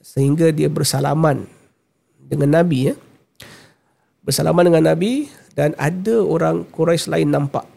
sehingga 0.00 0.48
dia 0.56 0.72
bersalaman 0.72 1.44
dengan 2.16 2.56
Nabi 2.56 2.88
ya. 2.88 2.94
Bersalaman 4.24 4.72
dengan 4.72 4.88
Nabi 4.88 5.28
dan 5.52 5.76
ada 5.76 6.16
orang 6.24 6.64
Quraisy 6.64 7.12
lain 7.12 7.28
nampak. 7.28 7.68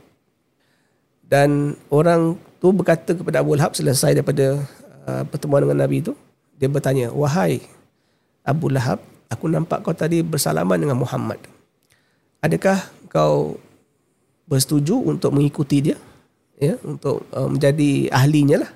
Dan 1.27 1.75
orang 1.91 2.39
tu 2.63 2.71
berkata 2.71 3.11
kepada 3.11 3.43
Abu 3.43 3.59
Lahab 3.59 3.75
selesai 3.75 4.15
daripada 4.15 4.63
uh, 5.03 5.27
pertemuan 5.27 5.67
dengan 5.67 5.83
Nabi 5.83 6.07
itu, 6.07 6.15
dia 6.55 6.71
bertanya, 6.71 7.11
"Wahai 7.11 7.59
Abu 8.47 8.71
Lahab, 8.71 9.03
aku 9.27 9.51
nampak 9.51 9.83
kau 9.83 9.91
tadi 9.91 10.23
bersalaman 10.23 10.79
dengan 10.79 10.95
Muhammad. 10.95 11.37
Adakah 12.39 12.79
kau 13.09 13.57
bersetuju 14.49 14.97
untuk 14.97 15.33
mengikuti 15.33 15.81
dia 15.81 15.97
ya 16.59 16.75
untuk 16.81 17.25
uh, 17.33 17.47
menjadi 17.49 18.11
ahlinya 18.13 18.67
lah. 18.67 18.71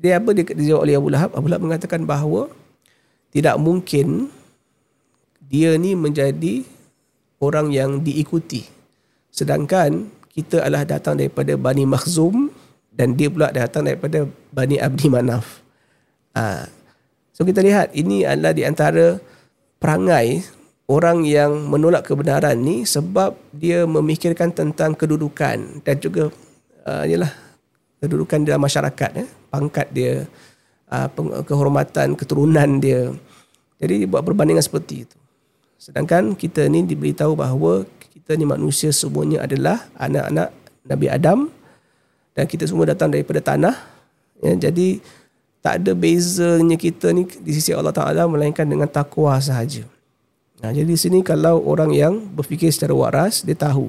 Dia 0.00 0.16
apa 0.16 0.32
dia 0.32 0.44
dijawab 0.44 0.82
oleh 0.88 0.94
Abu 0.96 1.08
Lahab? 1.12 1.30
Abu 1.36 1.46
Lahab 1.52 1.62
mengatakan 1.68 2.08
bahawa 2.08 2.48
tidak 3.30 3.56
mungkin 3.60 4.32
dia 5.44 5.76
ni 5.76 5.92
menjadi 5.92 6.64
orang 7.40 7.70
yang 7.70 8.00
diikuti. 8.00 8.64
Sedangkan 9.28 10.08
kita 10.32 10.64
adalah 10.64 10.88
datang 10.88 11.20
daripada 11.20 11.54
Bani 11.54 11.84
Makhzum 11.84 12.48
dan 12.94 13.14
dia 13.14 13.28
pula 13.28 13.52
datang 13.52 13.86
daripada 13.86 14.26
Bani 14.50 14.80
Abdi 14.80 15.06
Manaf. 15.10 15.62
Ha. 16.30 16.70
so 17.34 17.42
kita 17.42 17.58
lihat 17.58 17.90
ini 17.90 18.22
adalah 18.22 18.54
di 18.54 18.62
antara 18.62 19.18
perangai 19.82 20.46
orang 20.90 21.22
yang 21.22 21.70
menolak 21.70 22.02
kebenaran 22.02 22.58
ni 22.58 22.82
sebab 22.82 23.38
dia 23.54 23.86
memikirkan 23.86 24.50
tentang 24.50 24.98
kedudukan 24.98 25.86
dan 25.86 25.96
juga 26.02 26.34
uh, 26.82 27.06
yalah 27.06 27.30
kedudukan 28.02 28.42
dalam 28.42 28.66
masyarakat 28.66 29.10
eh 29.22 29.28
pangkat 29.54 29.86
dia 29.94 30.26
uh, 30.90 31.06
kehormatan 31.46 32.18
keturunan 32.18 32.82
dia. 32.82 33.14
Jadi 33.78 34.04
buat 34.10 34.26
perbandingan 34.26 34.66
seperti 34.66 35.06
itu. 35.06 35.16
Sedangkan 35.78 36.34
kita 36.34 36.66
ni 36.66 36.84
diberitahu 36.84 37.38
bahawa 37.38 37.86
kita 38.10 38.34
ni 38.34 38.44
manusia 38.44 38.90
semuanya 38.90 39.46
adalah 39.46 39.88
anak-anak 39.96 40.52
Nabi 40.84 41.06
Adam 41.06 41.38
dan 42.34 42.44
kita 42.50 42.66
semua 42.66 42.90
datang 42.90 43.14
daripada 43.14 43.38
tanah 43.38 43.78
ya. 44.42 44.68
Jadi 44.68 45.00
tak 45.62 45.80
ada 45.80 45.92
bezanya 45.94 46.74
kita 46.74 47.14
ni 47.14 47.30
di 47.30 47.52
sisi 47.54 47.70
Allah 47.70 47.94
Taala 47.94 48.26
melainkan 48.26 48.66
dengan 48.66 48.90
takwa 48.90 49.38
sahaja 49.38 49.86
Nah, 50.60 50.76
jadi 50.76 50.92
di 50.92 50.98
sini 51.00 51.24
kalau 51.24 51.64
orang 51.64 51.90
yang 51.96 52.20
berfikir 52.20 52.68
secara 52.68 52.92
waras, 52.92 53.40
dia 53.40 53.56
tahu. 53.56 53.88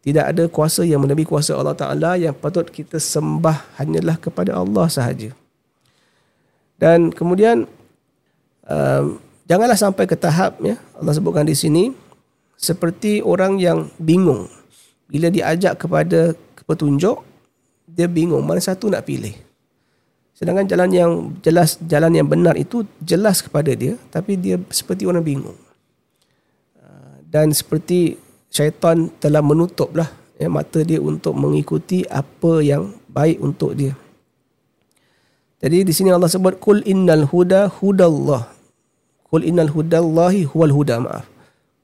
Tidak 0.00 0.24
ada 0.24 0.48
kuasa 0.48 0.80
yang 0.88 1.04
melebihi 1.04 1.28
kuasa 1.28 1.52
Allah 1.52 1.76
Ta'ala 1.76 2.16
yang 2.16 2.32
patut 2.32 2.64
kita 2.64 2.96
sembah 2.96 3.76
hanyalah 3.76 4.16
kepada 4.16 4.56
Allah 4.56 4.88
sahaja. 4.88 5.36
Dan 6.80 7.12
kemudian 7.12 7.68
um, 8.64 9.20
janganlah 9.44 9.76
sampai 9.76 10.06
ke 10.06 10.14
tahap 10.14 10.62
ya 10.62 10.78
Allah 10.94 11.12
sebutkan 11.12 11.44
di 11.44 11.52
sini 11.52 11.92
seperti 12.56 13.20
orang 13.20 13.58
yang 13.60 13.90
bingung. 14.00 14.46
Bila 15.10 15.28
diajak 15.28 15.76
kepada 15.76 16.32
petunjuk 16.64 17.20
dia 17.84 18.06
bingung 18.06 18.46
mana 18.46 18.62
satu 18.62 18.88
nak 18.88 19.04
pilih. 19.04 19.34
Sedangkan 20.32 20.70
jalan 20.70 20.90
yang 20.94 21.12
jelas 21.42 21.76
jalan 21.84 22.14
yang 22.14 22.30
benar 22.30 22.54
itu 22.54 22.86
jelas 23.02 23.42
kepada 23.42 23.74
dia 23.74 23.98
tapi 24.14 24.38
dia 24.38 24.56
seperti 24.70 25.04
orang 25.04 25.26
bingung 25.26 25.58
dan 27.28 27.52
seperti 27.52 28.16
syaitan 28.48 29.12
telah 29.20 29.44
menutuplah 29.44 30.08
ya, 30.40 30.48
mata 30.48 30.80
dia 30.80 30.96
untuk 30.98 31.36
mengikuti 31.36 32.08
apa 32.08 32.64
yang 32.64 32.96
baik 33.12 33.36
untuk 33.44 33.76
dia 33.76 33.92
jadi 35.58 35.82
di 35.82 35.90
sini 35.90 36.14
Allah 36.14 36.30
sebut 36.30 36.62
kul 36.62 36.86
innal 36.86 37.26
huda 37.26 37.66
hudallah. 37.82 38.46
Kul 39.26 39.42
innal 39.42 39.74
hudallahi 39.74 40.46
huwal 40.46 40.70
huda 40.70 41.02
maaf. 41.02 41.26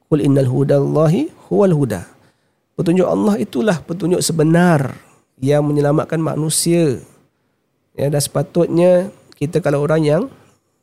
Kul 0.07 0.23
innal 0.23 0.47
hudallahi 0.47 1.35
huwal 1.51 1.75
huda. 1.75 2.07
Petunjuk 2.79 3.07
Allah 3.07 3.35
itulah 3.39 3.83
petunjuk 3.83 4.23
sebenar 4.23 4.95
yang 5.43 5.67
menyelamatkan 5.67 6.23
manusia. 6.23 7.03
Ya, 7.99 8.07
dan 8.11 8.23
sepatutnya 8.23 9.11
kita 9.39 9.59
kalau 9.59 9.83
orang 9.83 10.03
yang 10.07 10.23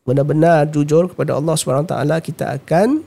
benar-benar 0.04 0.68
jujur 0.68 1.12
kepada 1.12 1.40
Allah 1.40 1.56
SWT, 1.56 1.96
kita 2.24 2.60
akan 2.60 3.04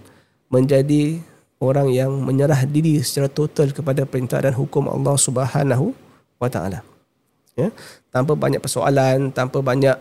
menjadi 0.48 1.20
orang 1.64 1.88
yang 1.88 2.12
menyerah 2.12 2.68
diri 2.68 3.00
secara 3.00 3.32
total 3.32 3.72
kepada 3.72 4.04
perintah 4.04 4.38
dan 4.44 4.52
hukum 4.52 4.86
Allah 4.92 5.16
Subhanahu 5.16 5.96
wa 6.36 6.48
taala. 6.52 6.84
Ya, 7.56 7.72
tanpa 8.12 8.36
banyak 8.36 8.60
persoalan, 8.60 9.32
tanpa 9.32 9.64
banyak 9.64 9.96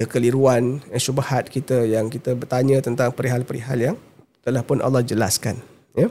kekeliruan, 0.00 0.82
eh, 0.88 1.02
syubhat 1.02 1.50
kita 1.52 1.84
yang 1.84 2.08
kita 2.08 2.32
bertanya 2.32 2.80
tentang 2.80 3.12
perihal-perihal 3.12 3.78
yang 3.78 3.96
telah 4.42 4.62
pun 4.64 4.80
Allah 4.80 5.04
jelaskan. 5.04 5.58
Ya. 5.94 6.10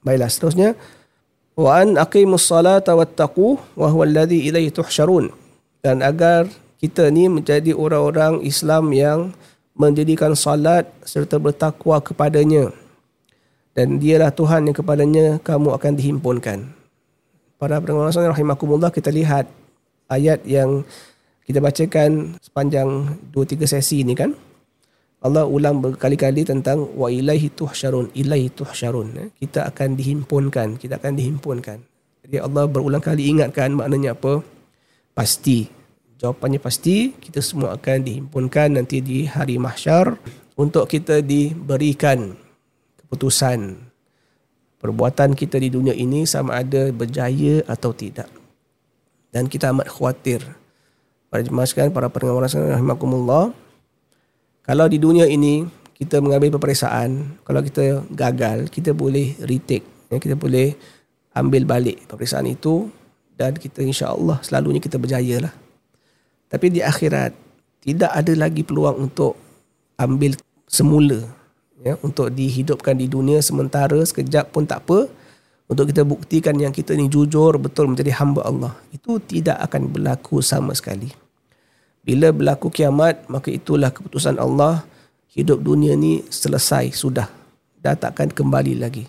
Baiklah 0.00 0.32
seterusnya 0.32 0.78
wa 1.60 1.76
an 1.76 2.00
aqimus 2.00 2.48
salata 2.48 2.96
wattaqu 2.96 3.60
wa 3.76 3.86
huwa 3.92 4.08
alladhi 4.08 4.48
ilayhi 4.48 4.72
tuhsyarun 4.72 5.28
dan 5.84 6.00
agar 6.00 6.48
kita 6.80 7.12
ni 7.12 7.28
menjadi 7.28 7.76
orang-orang 7.76 8.40
Islam 8.40 8.96
yang 8.96 9.36
menjadikan 9.76 10.32
salat 10.32 10.88
serta 11.04 11.36
bertakwa 11.36 12.00
kepadanya 12.00 12.72
dan 13.74 14.02
dialah 14.02 14.34
Tuhan 14.34 14.70
yang 14.70 14.76
kepadanya 14.76 15.26
kamu 15.40 15.74
akan 15.76 15.92
dihimpunkan. 15.94 16.58
Para 17.60 17.76
pendengar 17.78 18.32
rahimakumullah 18.32 18.88
kita 18.88 19.12
lihat 19.12 19.46
ayat 20.08 20.42
yang 20.48 20.82
kita 21.44 21.60
bacakan 21.60 22.40
sepanjang 22.40 23.20
2 23.30 23.36
3 23.36 23.66
sesi 23.68 24.02
ini 24.02 24.16
kan. 24.16 24.32
Allah 25.20 25.44
ulang 25.44 25.84
berkali-kali 25.84 26.48
tentang 26.48 26.96
wa 26.96 27.12
ilaihi 27.12 27.52
tuhsyarun 27.52 28.08
ilaihi 28.16 28.48
tuhsyarun 28.56 29.08
eh. 29.20 29.28
kita 29.36 29.68
akan 29.68 29.92
dihimpunkan 29.92 30.80
kita 30.80 30.96
akan 30.96 31.12
dihimpunkan 31.12 31.78
jadi 32.24 32.40
Allah 32.40 32.64
berulang 32.64 33.04
kali 33.04 33.28
ingatkan 33.28 33.76
maknanya 33.76 34.16
apa 34.16 34.40
pasti 35.12 35.68
jawapannya 36.16 36.56
pasti 36.56 37.12
kita 37.20 37.44
semua 37.44 37.76
akan 37.76 38.00
dihimpunkan 38.00 38.80
nanti 38.80 39.04
di 39.04 39.28
hari 39.28 39.60
mahsyar 39.60 40.16
untuk 40.56 40.88
kita 40.88 41.20
diberikan 41.20 42.32
keputusan 43.10 43.74
perbuatan 44.78 45.34
kita 45.34 45.58
di 45.58 45.68
dunia 45.74 45.92
ini 45.92 46.22
sama 46.30 46.62
ada 46.62 46.94
berjaya 46.94 47.66
atau 47.66 47.90
tidak 47.90 48.30
dan 49.34 49.50
kita 49.50 49.74
amat 49.74 49.90
khawatir 49.90 50.46
para 51.26 51.42
jemaah 51.42 51.90
para 51.90 52.06
pendengar 52.06 52.46
rahimakumullah 52.46 53.50
kalau 54.70 54.86
di 54.86 55.02
dunia 55.02 55.26
ini 55.26 55.66
kita 56.00 56.16
mengambil 56.24 56.56
peperiksaan, 56.56 57.42
kalau 57.44 57.60
kita 57.60 58.00
gagal, 58.08 58.72
kita 58.72 58.96
boleh 58.96 59.36
retake. 59.44 59.84
Ya, 60.08 60.16
kita 60.16 60.32
boleh 60.32 60.78
ambil 61.36 61.68
balik 61.68 62.08
peperiksaan 62.08 62.48
itu 62.48 62.88
dan 63.36 63.58
kita 63.58 63.84
insya 63.84 64.14
Allah 64.14 64.40
selalunya 64.40 64.80
kita 64.80 64.96
berjaya 64.96 65.44
lah. 65.44 65.54
Tapi 66.48 66.72
di 66.72 66.80
akhirat, 66.80 67.36
tidak 67.84 68.10
ada 68.14 68.32
lagi 68.38 68.64
peluang 68.64 69.10
untuk 69.10 69.36
ambil 70.00 70.38
semula. 70.70 71.26
Ya, 71.80 71.96
untuk 72.04 72.28
dihidupkan 72.28 72.92
di 72.92 73.08
dunia 73.08 73.40
sementara 73.40 73.96
sekejap 74.04 74.52
pun 74.52 74.68
tak 74.68 74.84
apa. 74.84 75.08
Untuk 75.64 75.88
kita 75.88 76.04
buktikan 76.04 76.58
yang 76.60 76.74
kita 76.74 76.92
ni 76.92 77.08
jujur 77.08 77.56
betul 77.56 77.88
menjadi 77.88 78.12
hamba 78.20 78.44
Allah. 78.44 78.72
Itu 78.92 79.16
tidak 79.22 79.56
akan 79.64 79.88
berlaku 79.88 80.44
sama 80.44 80.76
sekali. 80.76 81.08
Bila 82.04 82.34
berlaku 82.36 82.68
kiamat, 82.68 83.24
maka 83.32 83.48
itulah 83.48 83.88
keputusan 83.88 84.36
Allah. 84.36 84.84
Hidup 85.30 85.62
dunia 85.62 85.94
ni 85.94 86.26
selesai, 86.26 86.90
sudah. 86.92 87.30
Dah 87.80 87.96
takkan 87.96 88.28
kembali 88.28 88.76
lagi. 88.76 89.08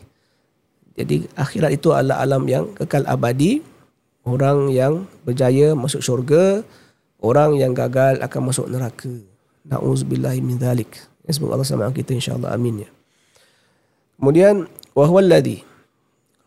Jadi 0.96 1.28
akhirat 1.34 1.76
itu 1.76 1.92
adalah 1.92 2.24
alam 2.24 2.46
yang 2.48 2.72
kekal 2.78 3.04
abadi. 3.10 3.60
Orang 4.22 4.70
yang 4.72 5.10
berjaya 5.28 5.74
masuk 5.74 6.00
syurga. 6.00 6.62
Orang 7.20 7.58
yang 7.58 7.74
gagal 7.76 8.22
akan 8.22 8.42
masuk 8.48 8.70
neraka. 8.70 9.12
Na'uzubillahi 9.66 10.40
min 10.40 10.62
dhalik. 10.62 11.11
Ya, 11.31 11.31
semoga 11.35 11.59
Allah 11.59 11.69
sama 11.69 11.91
kita 11.91 12.15
insyaAllah. 12.15 12.55
Amin 12.55 12.87
ya. 12.87 12.91
Kemudian, 14.17 14.71
وَهُوَ 14.97 15.17
الَّذِي 15.21 15.61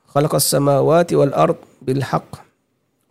خَلَقَ 0.09 0.33
السَّمَاوَاتِ 0.33 1.13
وَالْأَرْضِ 1.13 1.57
بِالْحَقِّ 1.85 2.31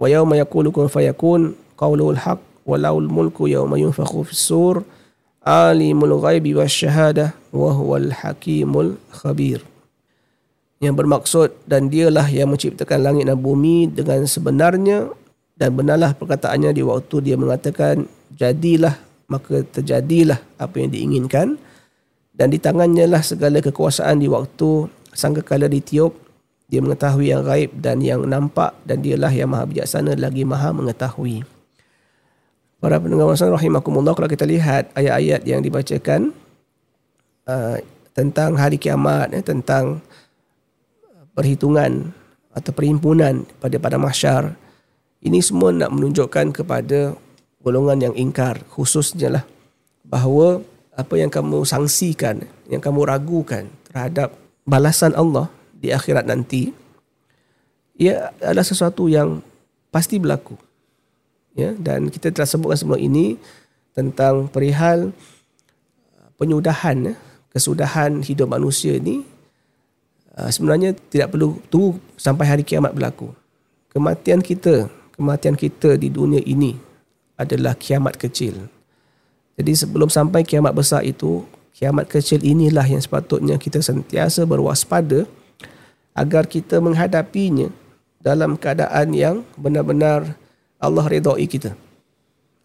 وَيَوْمَ 0.03 0.31
يَقُولُ 0.35 0.67
كُنْ 0.75 0.87
فَيَكُونُ 0.91 1.41
قَوْلُهُ 1.79 2.07
الْحَقِّ 2.11 2.49
ولو 2.69 2.99
الملك 2.99 3.41
يوم 3.41 3.73
ينفخ 3.77 4.13
في 4.21 4.33
السور 4.33 4.85
عالم 5.47 5.99
الغيب 6.05 6.47
والشهادة 6.57 7.27
وهو 7.57 7.97
الحكيم 7.97 8.73
الخبير 8.77 9.61
yang 10.79 10.95
bermaksud 10.95 11.51
dan 11.67 11.91
dialah 11.91 12.29
yang 12.31 12.55
menciptakan 12.55 13.03
langit 13.03 13.27
dan 13.27 13.41
bumi 13.41 13.91
dengan 13.91 14.23
sebenarnya 14.29 15.11
dan 15.59 15.75
benarlah 15.75 16.15
perkataannya 16.15 16.71
di 16.71 16.87
waktu 16.87 17.17
dia 17.19 17.35
mengatakan 17.35 18.07
jadilah 18.31 18.95
maka 19.28 19.64
terjadilah 19.64 20.40
apa 20.60 20.76
yang 20.80 20.90
diinginkan. 20.92 21.60
Dan 22.34 22.50
di 22.50 22.58
tangannya 22.58 23.06
lah 23.06 23.22
segala 23.22 23.62
kekuasaan 23.62 24.18
di 24.18 24.26
waktu 24.26 24.90
sangkakala 25.14 25.70
ditiup 25.70 26.18
dia 26.66 26.82
mengetahui 26.82 27.30
yang 27.30 27.46
gaib 27.46 27.70
dan 27.78 28.02
yang 28.02 28.26
nampak 28.26 28.74
dan 28.82 29.06
dialah 29.06 29.30
yang 29.30 29.54
maha 29.54 29.70
bijaksana 29.70 30.18
lagi 30.18 30.42
maha 30.42 30.74
mengetahui. 30.74 31.46
Para 32.82 32.98
pendengar 32.98 33.30
masa 33.30 33.48
rahimakumullah. 33.48 34.18
Kalau 34.18 34.26
kita 34.26 34.50
lihat 34.50 34.90
ayat-ayat 34.98 35.46
yang 35.46 35.62
dibacakan 35.62 36.34
uh, 37.46 37.78
tentang 38.18 38.58
hari 38.58 38.82
kiamat 38.82 39.30
eh, 39.38 39.46
tentang 39.46 40.02
perhitungan 41.38 42.10
atau 42.54 42.72
perhimpunan 42.74 43.46
pada 43.62 43.78
pada 43.78 43.98
mahsyar 44.02 44.58
ini 45.24 45.40
semua 45.40 45.72
nak 45.72 45.90
menunjukkan 45.90 46.52
kepada 46.52 47.16
golongan 47.64 48.12
yang 48.12 48.16
ingkar 48.20 48.60
khususnya 48.68 49.40
lah 49.40 49.44
bahawa 50.04 50.60
apa 50.94 51.16
yang 51.18 51.32
kamu 51.32 51.66
sangsikan 51.66 52.46
yang 52.70 52.84
kamu 52.84 53.08
ragukan 53.08 53.66
terhadap 53.90 54.36
balasan 54.68 55.16
Allah 55.18 55.50
di 55.74 55.90
akhirat 55.90 56.28
nanti 56.28 56.76
ia 57.98 58.36
adalah 58.44 58.66
sesuatu 58.66 59.08
yang 59.10 59.42
pasti 59.94 60.18
berlaku. 60.18 60.58
Ya 61.54 61.74
dan 61.78 62.10
kita 62.10 62.34
telah 62.34 62.50
sebutkan 62.50 62.78
sebelum 62.78 63.02
ini 63.02 63.38
tentang 63.94 64.50
perihal 64.50 65.14
uh, 66.18 66.30
penyudahan 66.42 67.14
ya, 67.14 67.16
kesudahan 67.54 68.26
hidup 68.26 68.50
manusia 68.50 68.98
ini 68.98 69.22
uh, 70.34 70.50
sebenarnya 70.50 70.98
tidak 71.14 71.38
perlu 71.38 71.62
tunggu 71.70 72.02
sampai 72.18 72.46
hari 72.50 72.64
kiamat 72.66 72.98
berlaku. 72.98 73.30
Kematian 73.94 74.42
kita 74.42 74.90
kematian 75.14 75.54
kita 75.54 75.94
di 75.94 76.10
dunia 76.10 76.42
ini 76.42 76.74
adalah 77.38 77.74
kiamat 77.78 78.16
kecil 78.18 78.70
jadi 79.54 79.72
sebelum 79.78 80.10
sampai 80.10 80.42
kiamat 80.42 80.74
besar 80.74 81.06
itu 81.06 81.46
kiamat 81.78 82.10
kecil 82.10 82.42
inilah 82.42 82.86
yang 82.86 83.02
sepatutnya 83.02 83.62
kita 83.62 83.82
sentiasa 83.82 84.50
berwaspada 84.50 85.30
agar 86.14 86.46
kita 86.50 86.82
menghadapinya 86.82 87.70
dalam 88.22 88.58
keadaan 88.58 89.14
yang 89.14 89.36
benar-benar 89.58 90.38
Allah 90.82 91.06
redai 91.06 91.46
kita. 91.46 91.78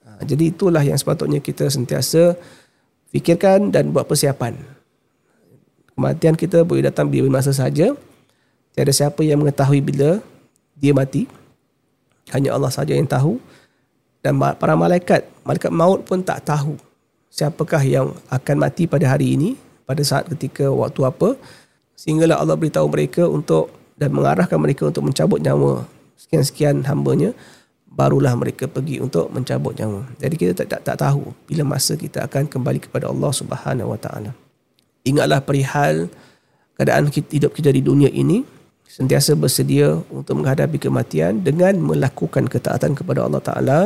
Ha, 0.04 0.22
jadi 0.24 0.54
itulah 0.54 0.80
yang 0.80 0.96
sepatutnya 0.96 1.44
kita 1.44 1.68
sentiasa 1.68 2.36
fikirkan 3.12 3.68
dan 3.68 3.92
buat 3.92 4.08
persiapan. 4.08 4.56
Kematian 5.92 6.38
kita 6.38 6.62
boleh 6.62 6.86
datang 6.88 7.10
bila 7.10 7.26
masa 7.28 7.50
saja. 7.50 7.92
Tiada 8.72 8.94
siapa 8.94 9.26
yang 9.26 9.42
mengetahui 9.42 9.82
bila 9.82 10.22
dia 10.78 10.94
mati. 10.94 11.26
Hanya 12.30 12.54
Allah 12.54 12.70
saja 12.70 12.94
yang 12.94 13.08
tahu. 13.08 13.42
Dan 14.28 14.36
para 14.36 14.76
malaikat, 14.76 15.24
malaikat 15.40 15.72
maut 15.72 16.04
pun 16.04 16.20
tak 16.20 16.44
tahu 16.44 16.76
siapakah 17.32 17.80
yang 17.80 18.12
akan 18.28 18.60
mati 18.60 18.84
pada 18.84 19.08
hari 19.08 19.40
ini, 19.40 19.56
pada 19.88 20.04
saat 20.04 20.28
ketika 20.28 20.68
waktu 20.68 21.00
apa. 21.08 21.32
Sehinggalah 21.96 22.36
Allah 22.36 22.60
beritahu 22.60 22.92
mereka 22.92 23.24
untuk 23.24 23.72
dan 23.96 24.12
mengarahkan 24.12 24.60
mereka 24.60 24.84
untuk 24.84 25.08
mencabut 25.08 25.40
nyawa 25.40 25.88
sekian-sekian 26.20 26.84
hambanya 26.84 27.32
barulah 27.88 28.36
mereka 28.36 28.68
pergi 28.68 29.00
untuk 29.00 29.32
mencabut 29.32 29.72
nyawa. 29.80 30.04
Jadi 30.20 30.34
kita 30.36 30.52
tak, 30.60 30.76
tak, 30.76 30.82
tak 30.84 30.96
tahu 31.00 31.32
bila 31.48 31.64
masa 31.64 31.96
kita 31.96 32.28
akan 32.28 32.44
kembali 32.44 32.84
kepada 32.84 33.08
Allah 33.08 33.32
Subhanahu 33.32 33.96
Wa 33.96 33.98
Taala. 33.98 34.36
Ingatlah 35.08 35.40
perihal 35.40 36.12
keadaan 36.76 37.08
kita, 37.08 37.32
hidup 37.32 37.56
kita 37.56 37.72
di 37.72 37.80
dunia 37.80 38.12
ini 38.12 38.44
sentiasa 38.92 39.32
bersedia 39.32 39.98
untuk 40.12 40.44
menghadapi 40.44 40.76
kematian 40.76 41.40
dengan 41.40 41.80
melakukan 41.80 42.44
ketaatan 42.44 42.92
kepada 42.92 43.24
Allah 43.24 43.40
Taala, 43.40 43.80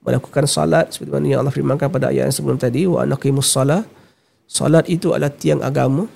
melakukan 0.00 0.48
salat 0.48 0.92
seperti 0.92 1.12
mana 1.12 1.26
yang 1.28 1.40
Allah 1.44 1.52
firmankan 1.52 1.88
pada 1.92 2.08
ayat 2.08 2.32
yang 2.32 2.36
sebelum 2.36 2.56
tadi 2.56 2.88
wa 2.88 3.04
anaqimus 3.04 3.48
salat. 3.52 3.84
Salat 4.50 4.88
itu 4.90 5.14
adalah 5.14 5.30
tiang 5.30 5.62
agama. 5.62 6.10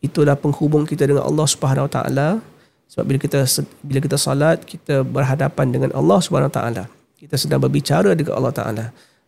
Itulah 0.00 0.36
penghubung 0.36 0.84
kita 0.84 1.08
dengan 1.08 1.24
Allah 1.24 1.46
Subhanahu 1.46 1.88
Taala 1.88 2.42
sebab 2.86 3.04
bila 3.12 3.18
kita 3.18 3.42
bila 3.82 3.98
kita 3.98 4.16
salat, 4.16 4.62
kita 4.62 5.02
berhadapan 5.02 5.66
dengan 5.74 5.90
Allah 5.92 6.18
Subhanahu 6.22 6.54
taala. 6.54 6.86
Kita 7.18 7.34
sedang 7.34 7.58
berbicara 7.58 8.14
dengan 8.14 8.38
Allah 8.38 8.54
taala. 8.54 8.84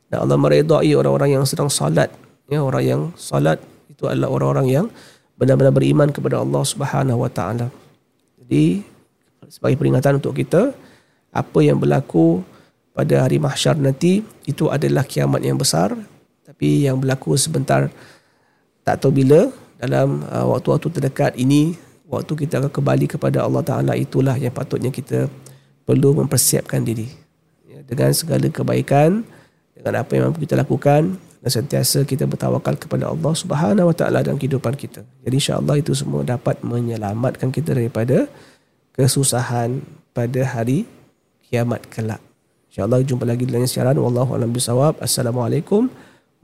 Dan 0.08 0.18
Allah 0.24 0.38
meredai 0.38 0.94
orang-orang 0.94 1.36
yang 1.36 1.44
sedang 1.44 1.68
salat. 1.68 2.08
Ya, 2.48 2.64
orang 2.64 2.84
yang 2.86 3.02
salat 3.18 3.60
itu 3.90 4.08
adalah 4.08 4.32
orang-orang 4.32 4.66
yang 4.70 4.86
benar-benar 5.36 5.74
beriman 5.74 6.08
kepada 6.08 6.40
Allah 6.40 6.62
Subhanahu 6.62 7.18
wa 7.26 7.30
taala. 7.30 7.68
Jadi 8.40 8.86
sebagai 9.50 9.76
peringatan 9.76 10.22
untuk 10.22 10.38
kita 10.38 10.72
apa 11.34 11.58
yang 11.60 11.76
berlaku 11.82 12.40
pada 12.98 13.22
hari 13.22 13.38
mahsyar 13.38 13.78
nanti 13.78 14.26
itu 14.42 14.66
adalah 14.66 15.06
kiamat 15.06 15.46
yang 15.46 15.54
besar 15.54 15.94
tapi 16.42 16.82
yang 16.90 16.98
berlaku 16.98 17.38
sebentar 17.38 17.86
tak 18.82 18.98
tahu 18.98 19.22
bila 19.22 19.54
dalam 19.78 20.26
uh, 20.26 20.50
waktu-waktu 20.50 20.90
terdekat 20.90 21.38
ini 21.38 21.78
waktu 22.10 22.32
kita 22.34 22.64
akan 22.64 22.72
kembali 22.72 23.06
kepada 23.06 23.44
Allah 23.44 23.62
Ta'ala 23.62 23.92
itulah 23.94 24.34
yang 24.34 24.50
patutnya 24.50 24.90
kita 24.90 25.30
perlu 25.84 26.16
mempersiapkan 26.18 26.82
diri. 26.82 27.06
Ya, 27.68 27.84
dengan 27.84 28.10
segala 28.10 28.48
kebaikan, 28.48 29.22
dengan 29.76 29.92
apa 30.02 30.10
yang 30.16 30.32
mampu 30.32 30.42
kita 30.48 30.58
lakukan, 30.58 31.16
dan 31.16 31.50
sentiasa 31.52 32.02
kita 32.02 32.26
bertawakal 32.26 32.74
kepada 32.74 33.06
Allah 33.06 33.32
Subhanahu 33.32 33.92
Wa 33.92 33.96
Ta'ala 33.96 34.26
dalam 34.26 34.40
kehidupan 34.40 34.74
kita. 34.74 35.06
Jadi 35.22 35.34
insyaAllah 35.38 35.78
itu 35.78 35.94
semua 35.94 36.26
dapat 36.26 36.58
menyelamatkan 36.66 37.54
kita 37.54 37.78
daripada 37.78 38.26
kesusahan 38.98 39.78
pada 40.10 40.42
hari 40.42 40.88
kiamat 41.46 41.86
kelak. 41.86 42.27
InsyaAllah 42.68 43.00
jumpa 43.00 43.24
lagi 43.24 43.48
dalam 43.48 43.64
siaran. 43.64 43.96
Wallahu'alam 43.96 44.52
bisawab. 44.52 45.00
Assalamualaikum 45.00 45.88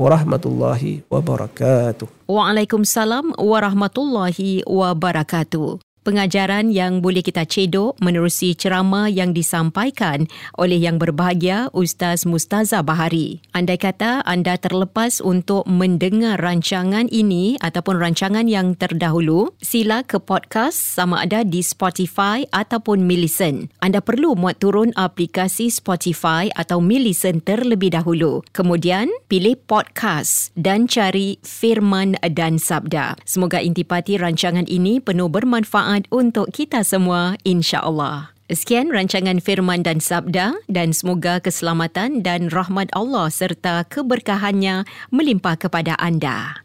warahmatullahi 0.01 1.05
wabarakatuh. 1.13 2.09
Waalaikumsalam 2.33 3.37
warahmatullahi 3.37 4.65
wabarakatuh. 4.65 5.84
Pengajaran 6.05 6.69
yang 6.69 7.01
boleh 7.01 7.25
kita 7.25 7.49
cedok 7.49 7.97
menerusi 8.05 8.53
ceramah 8.53 9.09
yang 9.09 9.33
disampaikan 9.33 10.29
oleh 10.61 10.77
yang 10.77 11.01
berbahagia 11.01 11.73
Ustaz 11.73 12.29
Mustaza 12.29 12.85
Bahari. 12.85 13.41
Andai 13.57 13.81
kata 13.81 14.21
anda 14.29 14.61
terlepas 14.61 15.25
untuk 15.25 15.65
mendengar 15.65 16.37
rancangan 16.37 17.09
ini 17.09 17.57
ataupun 17.57 17.97
rancangan 17.97 18.45
yang 18.45 18.77
terdahulu, 18.77 19.57
sila 19.65 20.05
ke 20.05 20.21
podcast 20.21 20.77
sama 20.77 21.25
ada 21.25 21.41
di 21.41 21.65
Spotify 21.65 22.45
ataupun 22.53 23.01
Millicent. 23.01 23.73
Anda 23.81 24.05
perlu 24.05 24.37
muat 24.37 24.61
turun 24.61 24.93
aplikasi 25.01 25.73
Spotify 25.73 26.53
atau 26.53 26.85
Millicent 26.85 27.41
terlebih 27.49 27.97
dahulu. 27.97 28.45
Kemudian, 28.53 29.09
pilih 29.33 29.57
podcast 29.57 30.53
dan 30.53 30.85
cari 30.85 31.41
Firman 31.41 32.21
dan 32.29 32.61
Sabda. 32.61 33.17
Semoga 33.25 33.65
intipati 33.65 34.21
rancangan 34.21 34.69
ini 34.69 35.01
penuh 35.01 35.33
bermanfaat 35.33 35.94
untuk 36.11 36.51
kita 36.51 36.83
semua 36.83 37.39
insya-Allah. 37.47 38.35
Sekian 38.51 38.93
rancangan 38.93 39.41
firman 39.41 39.81
dan 39.81 40.03
sabda 40.03 40.59
dan 40.69 40.93
semoga 40.93 41.41
keselamatan 41.41 42.21
dan 42.21 42.53
rahmat 42.53 42.93
Allah 42.93 43.33
serta 43.33 43.89
keberkahannya 43.89 44.85
melimpah 45.09 45.57
kepada 45.57 45.97
anda. 45.97 46.65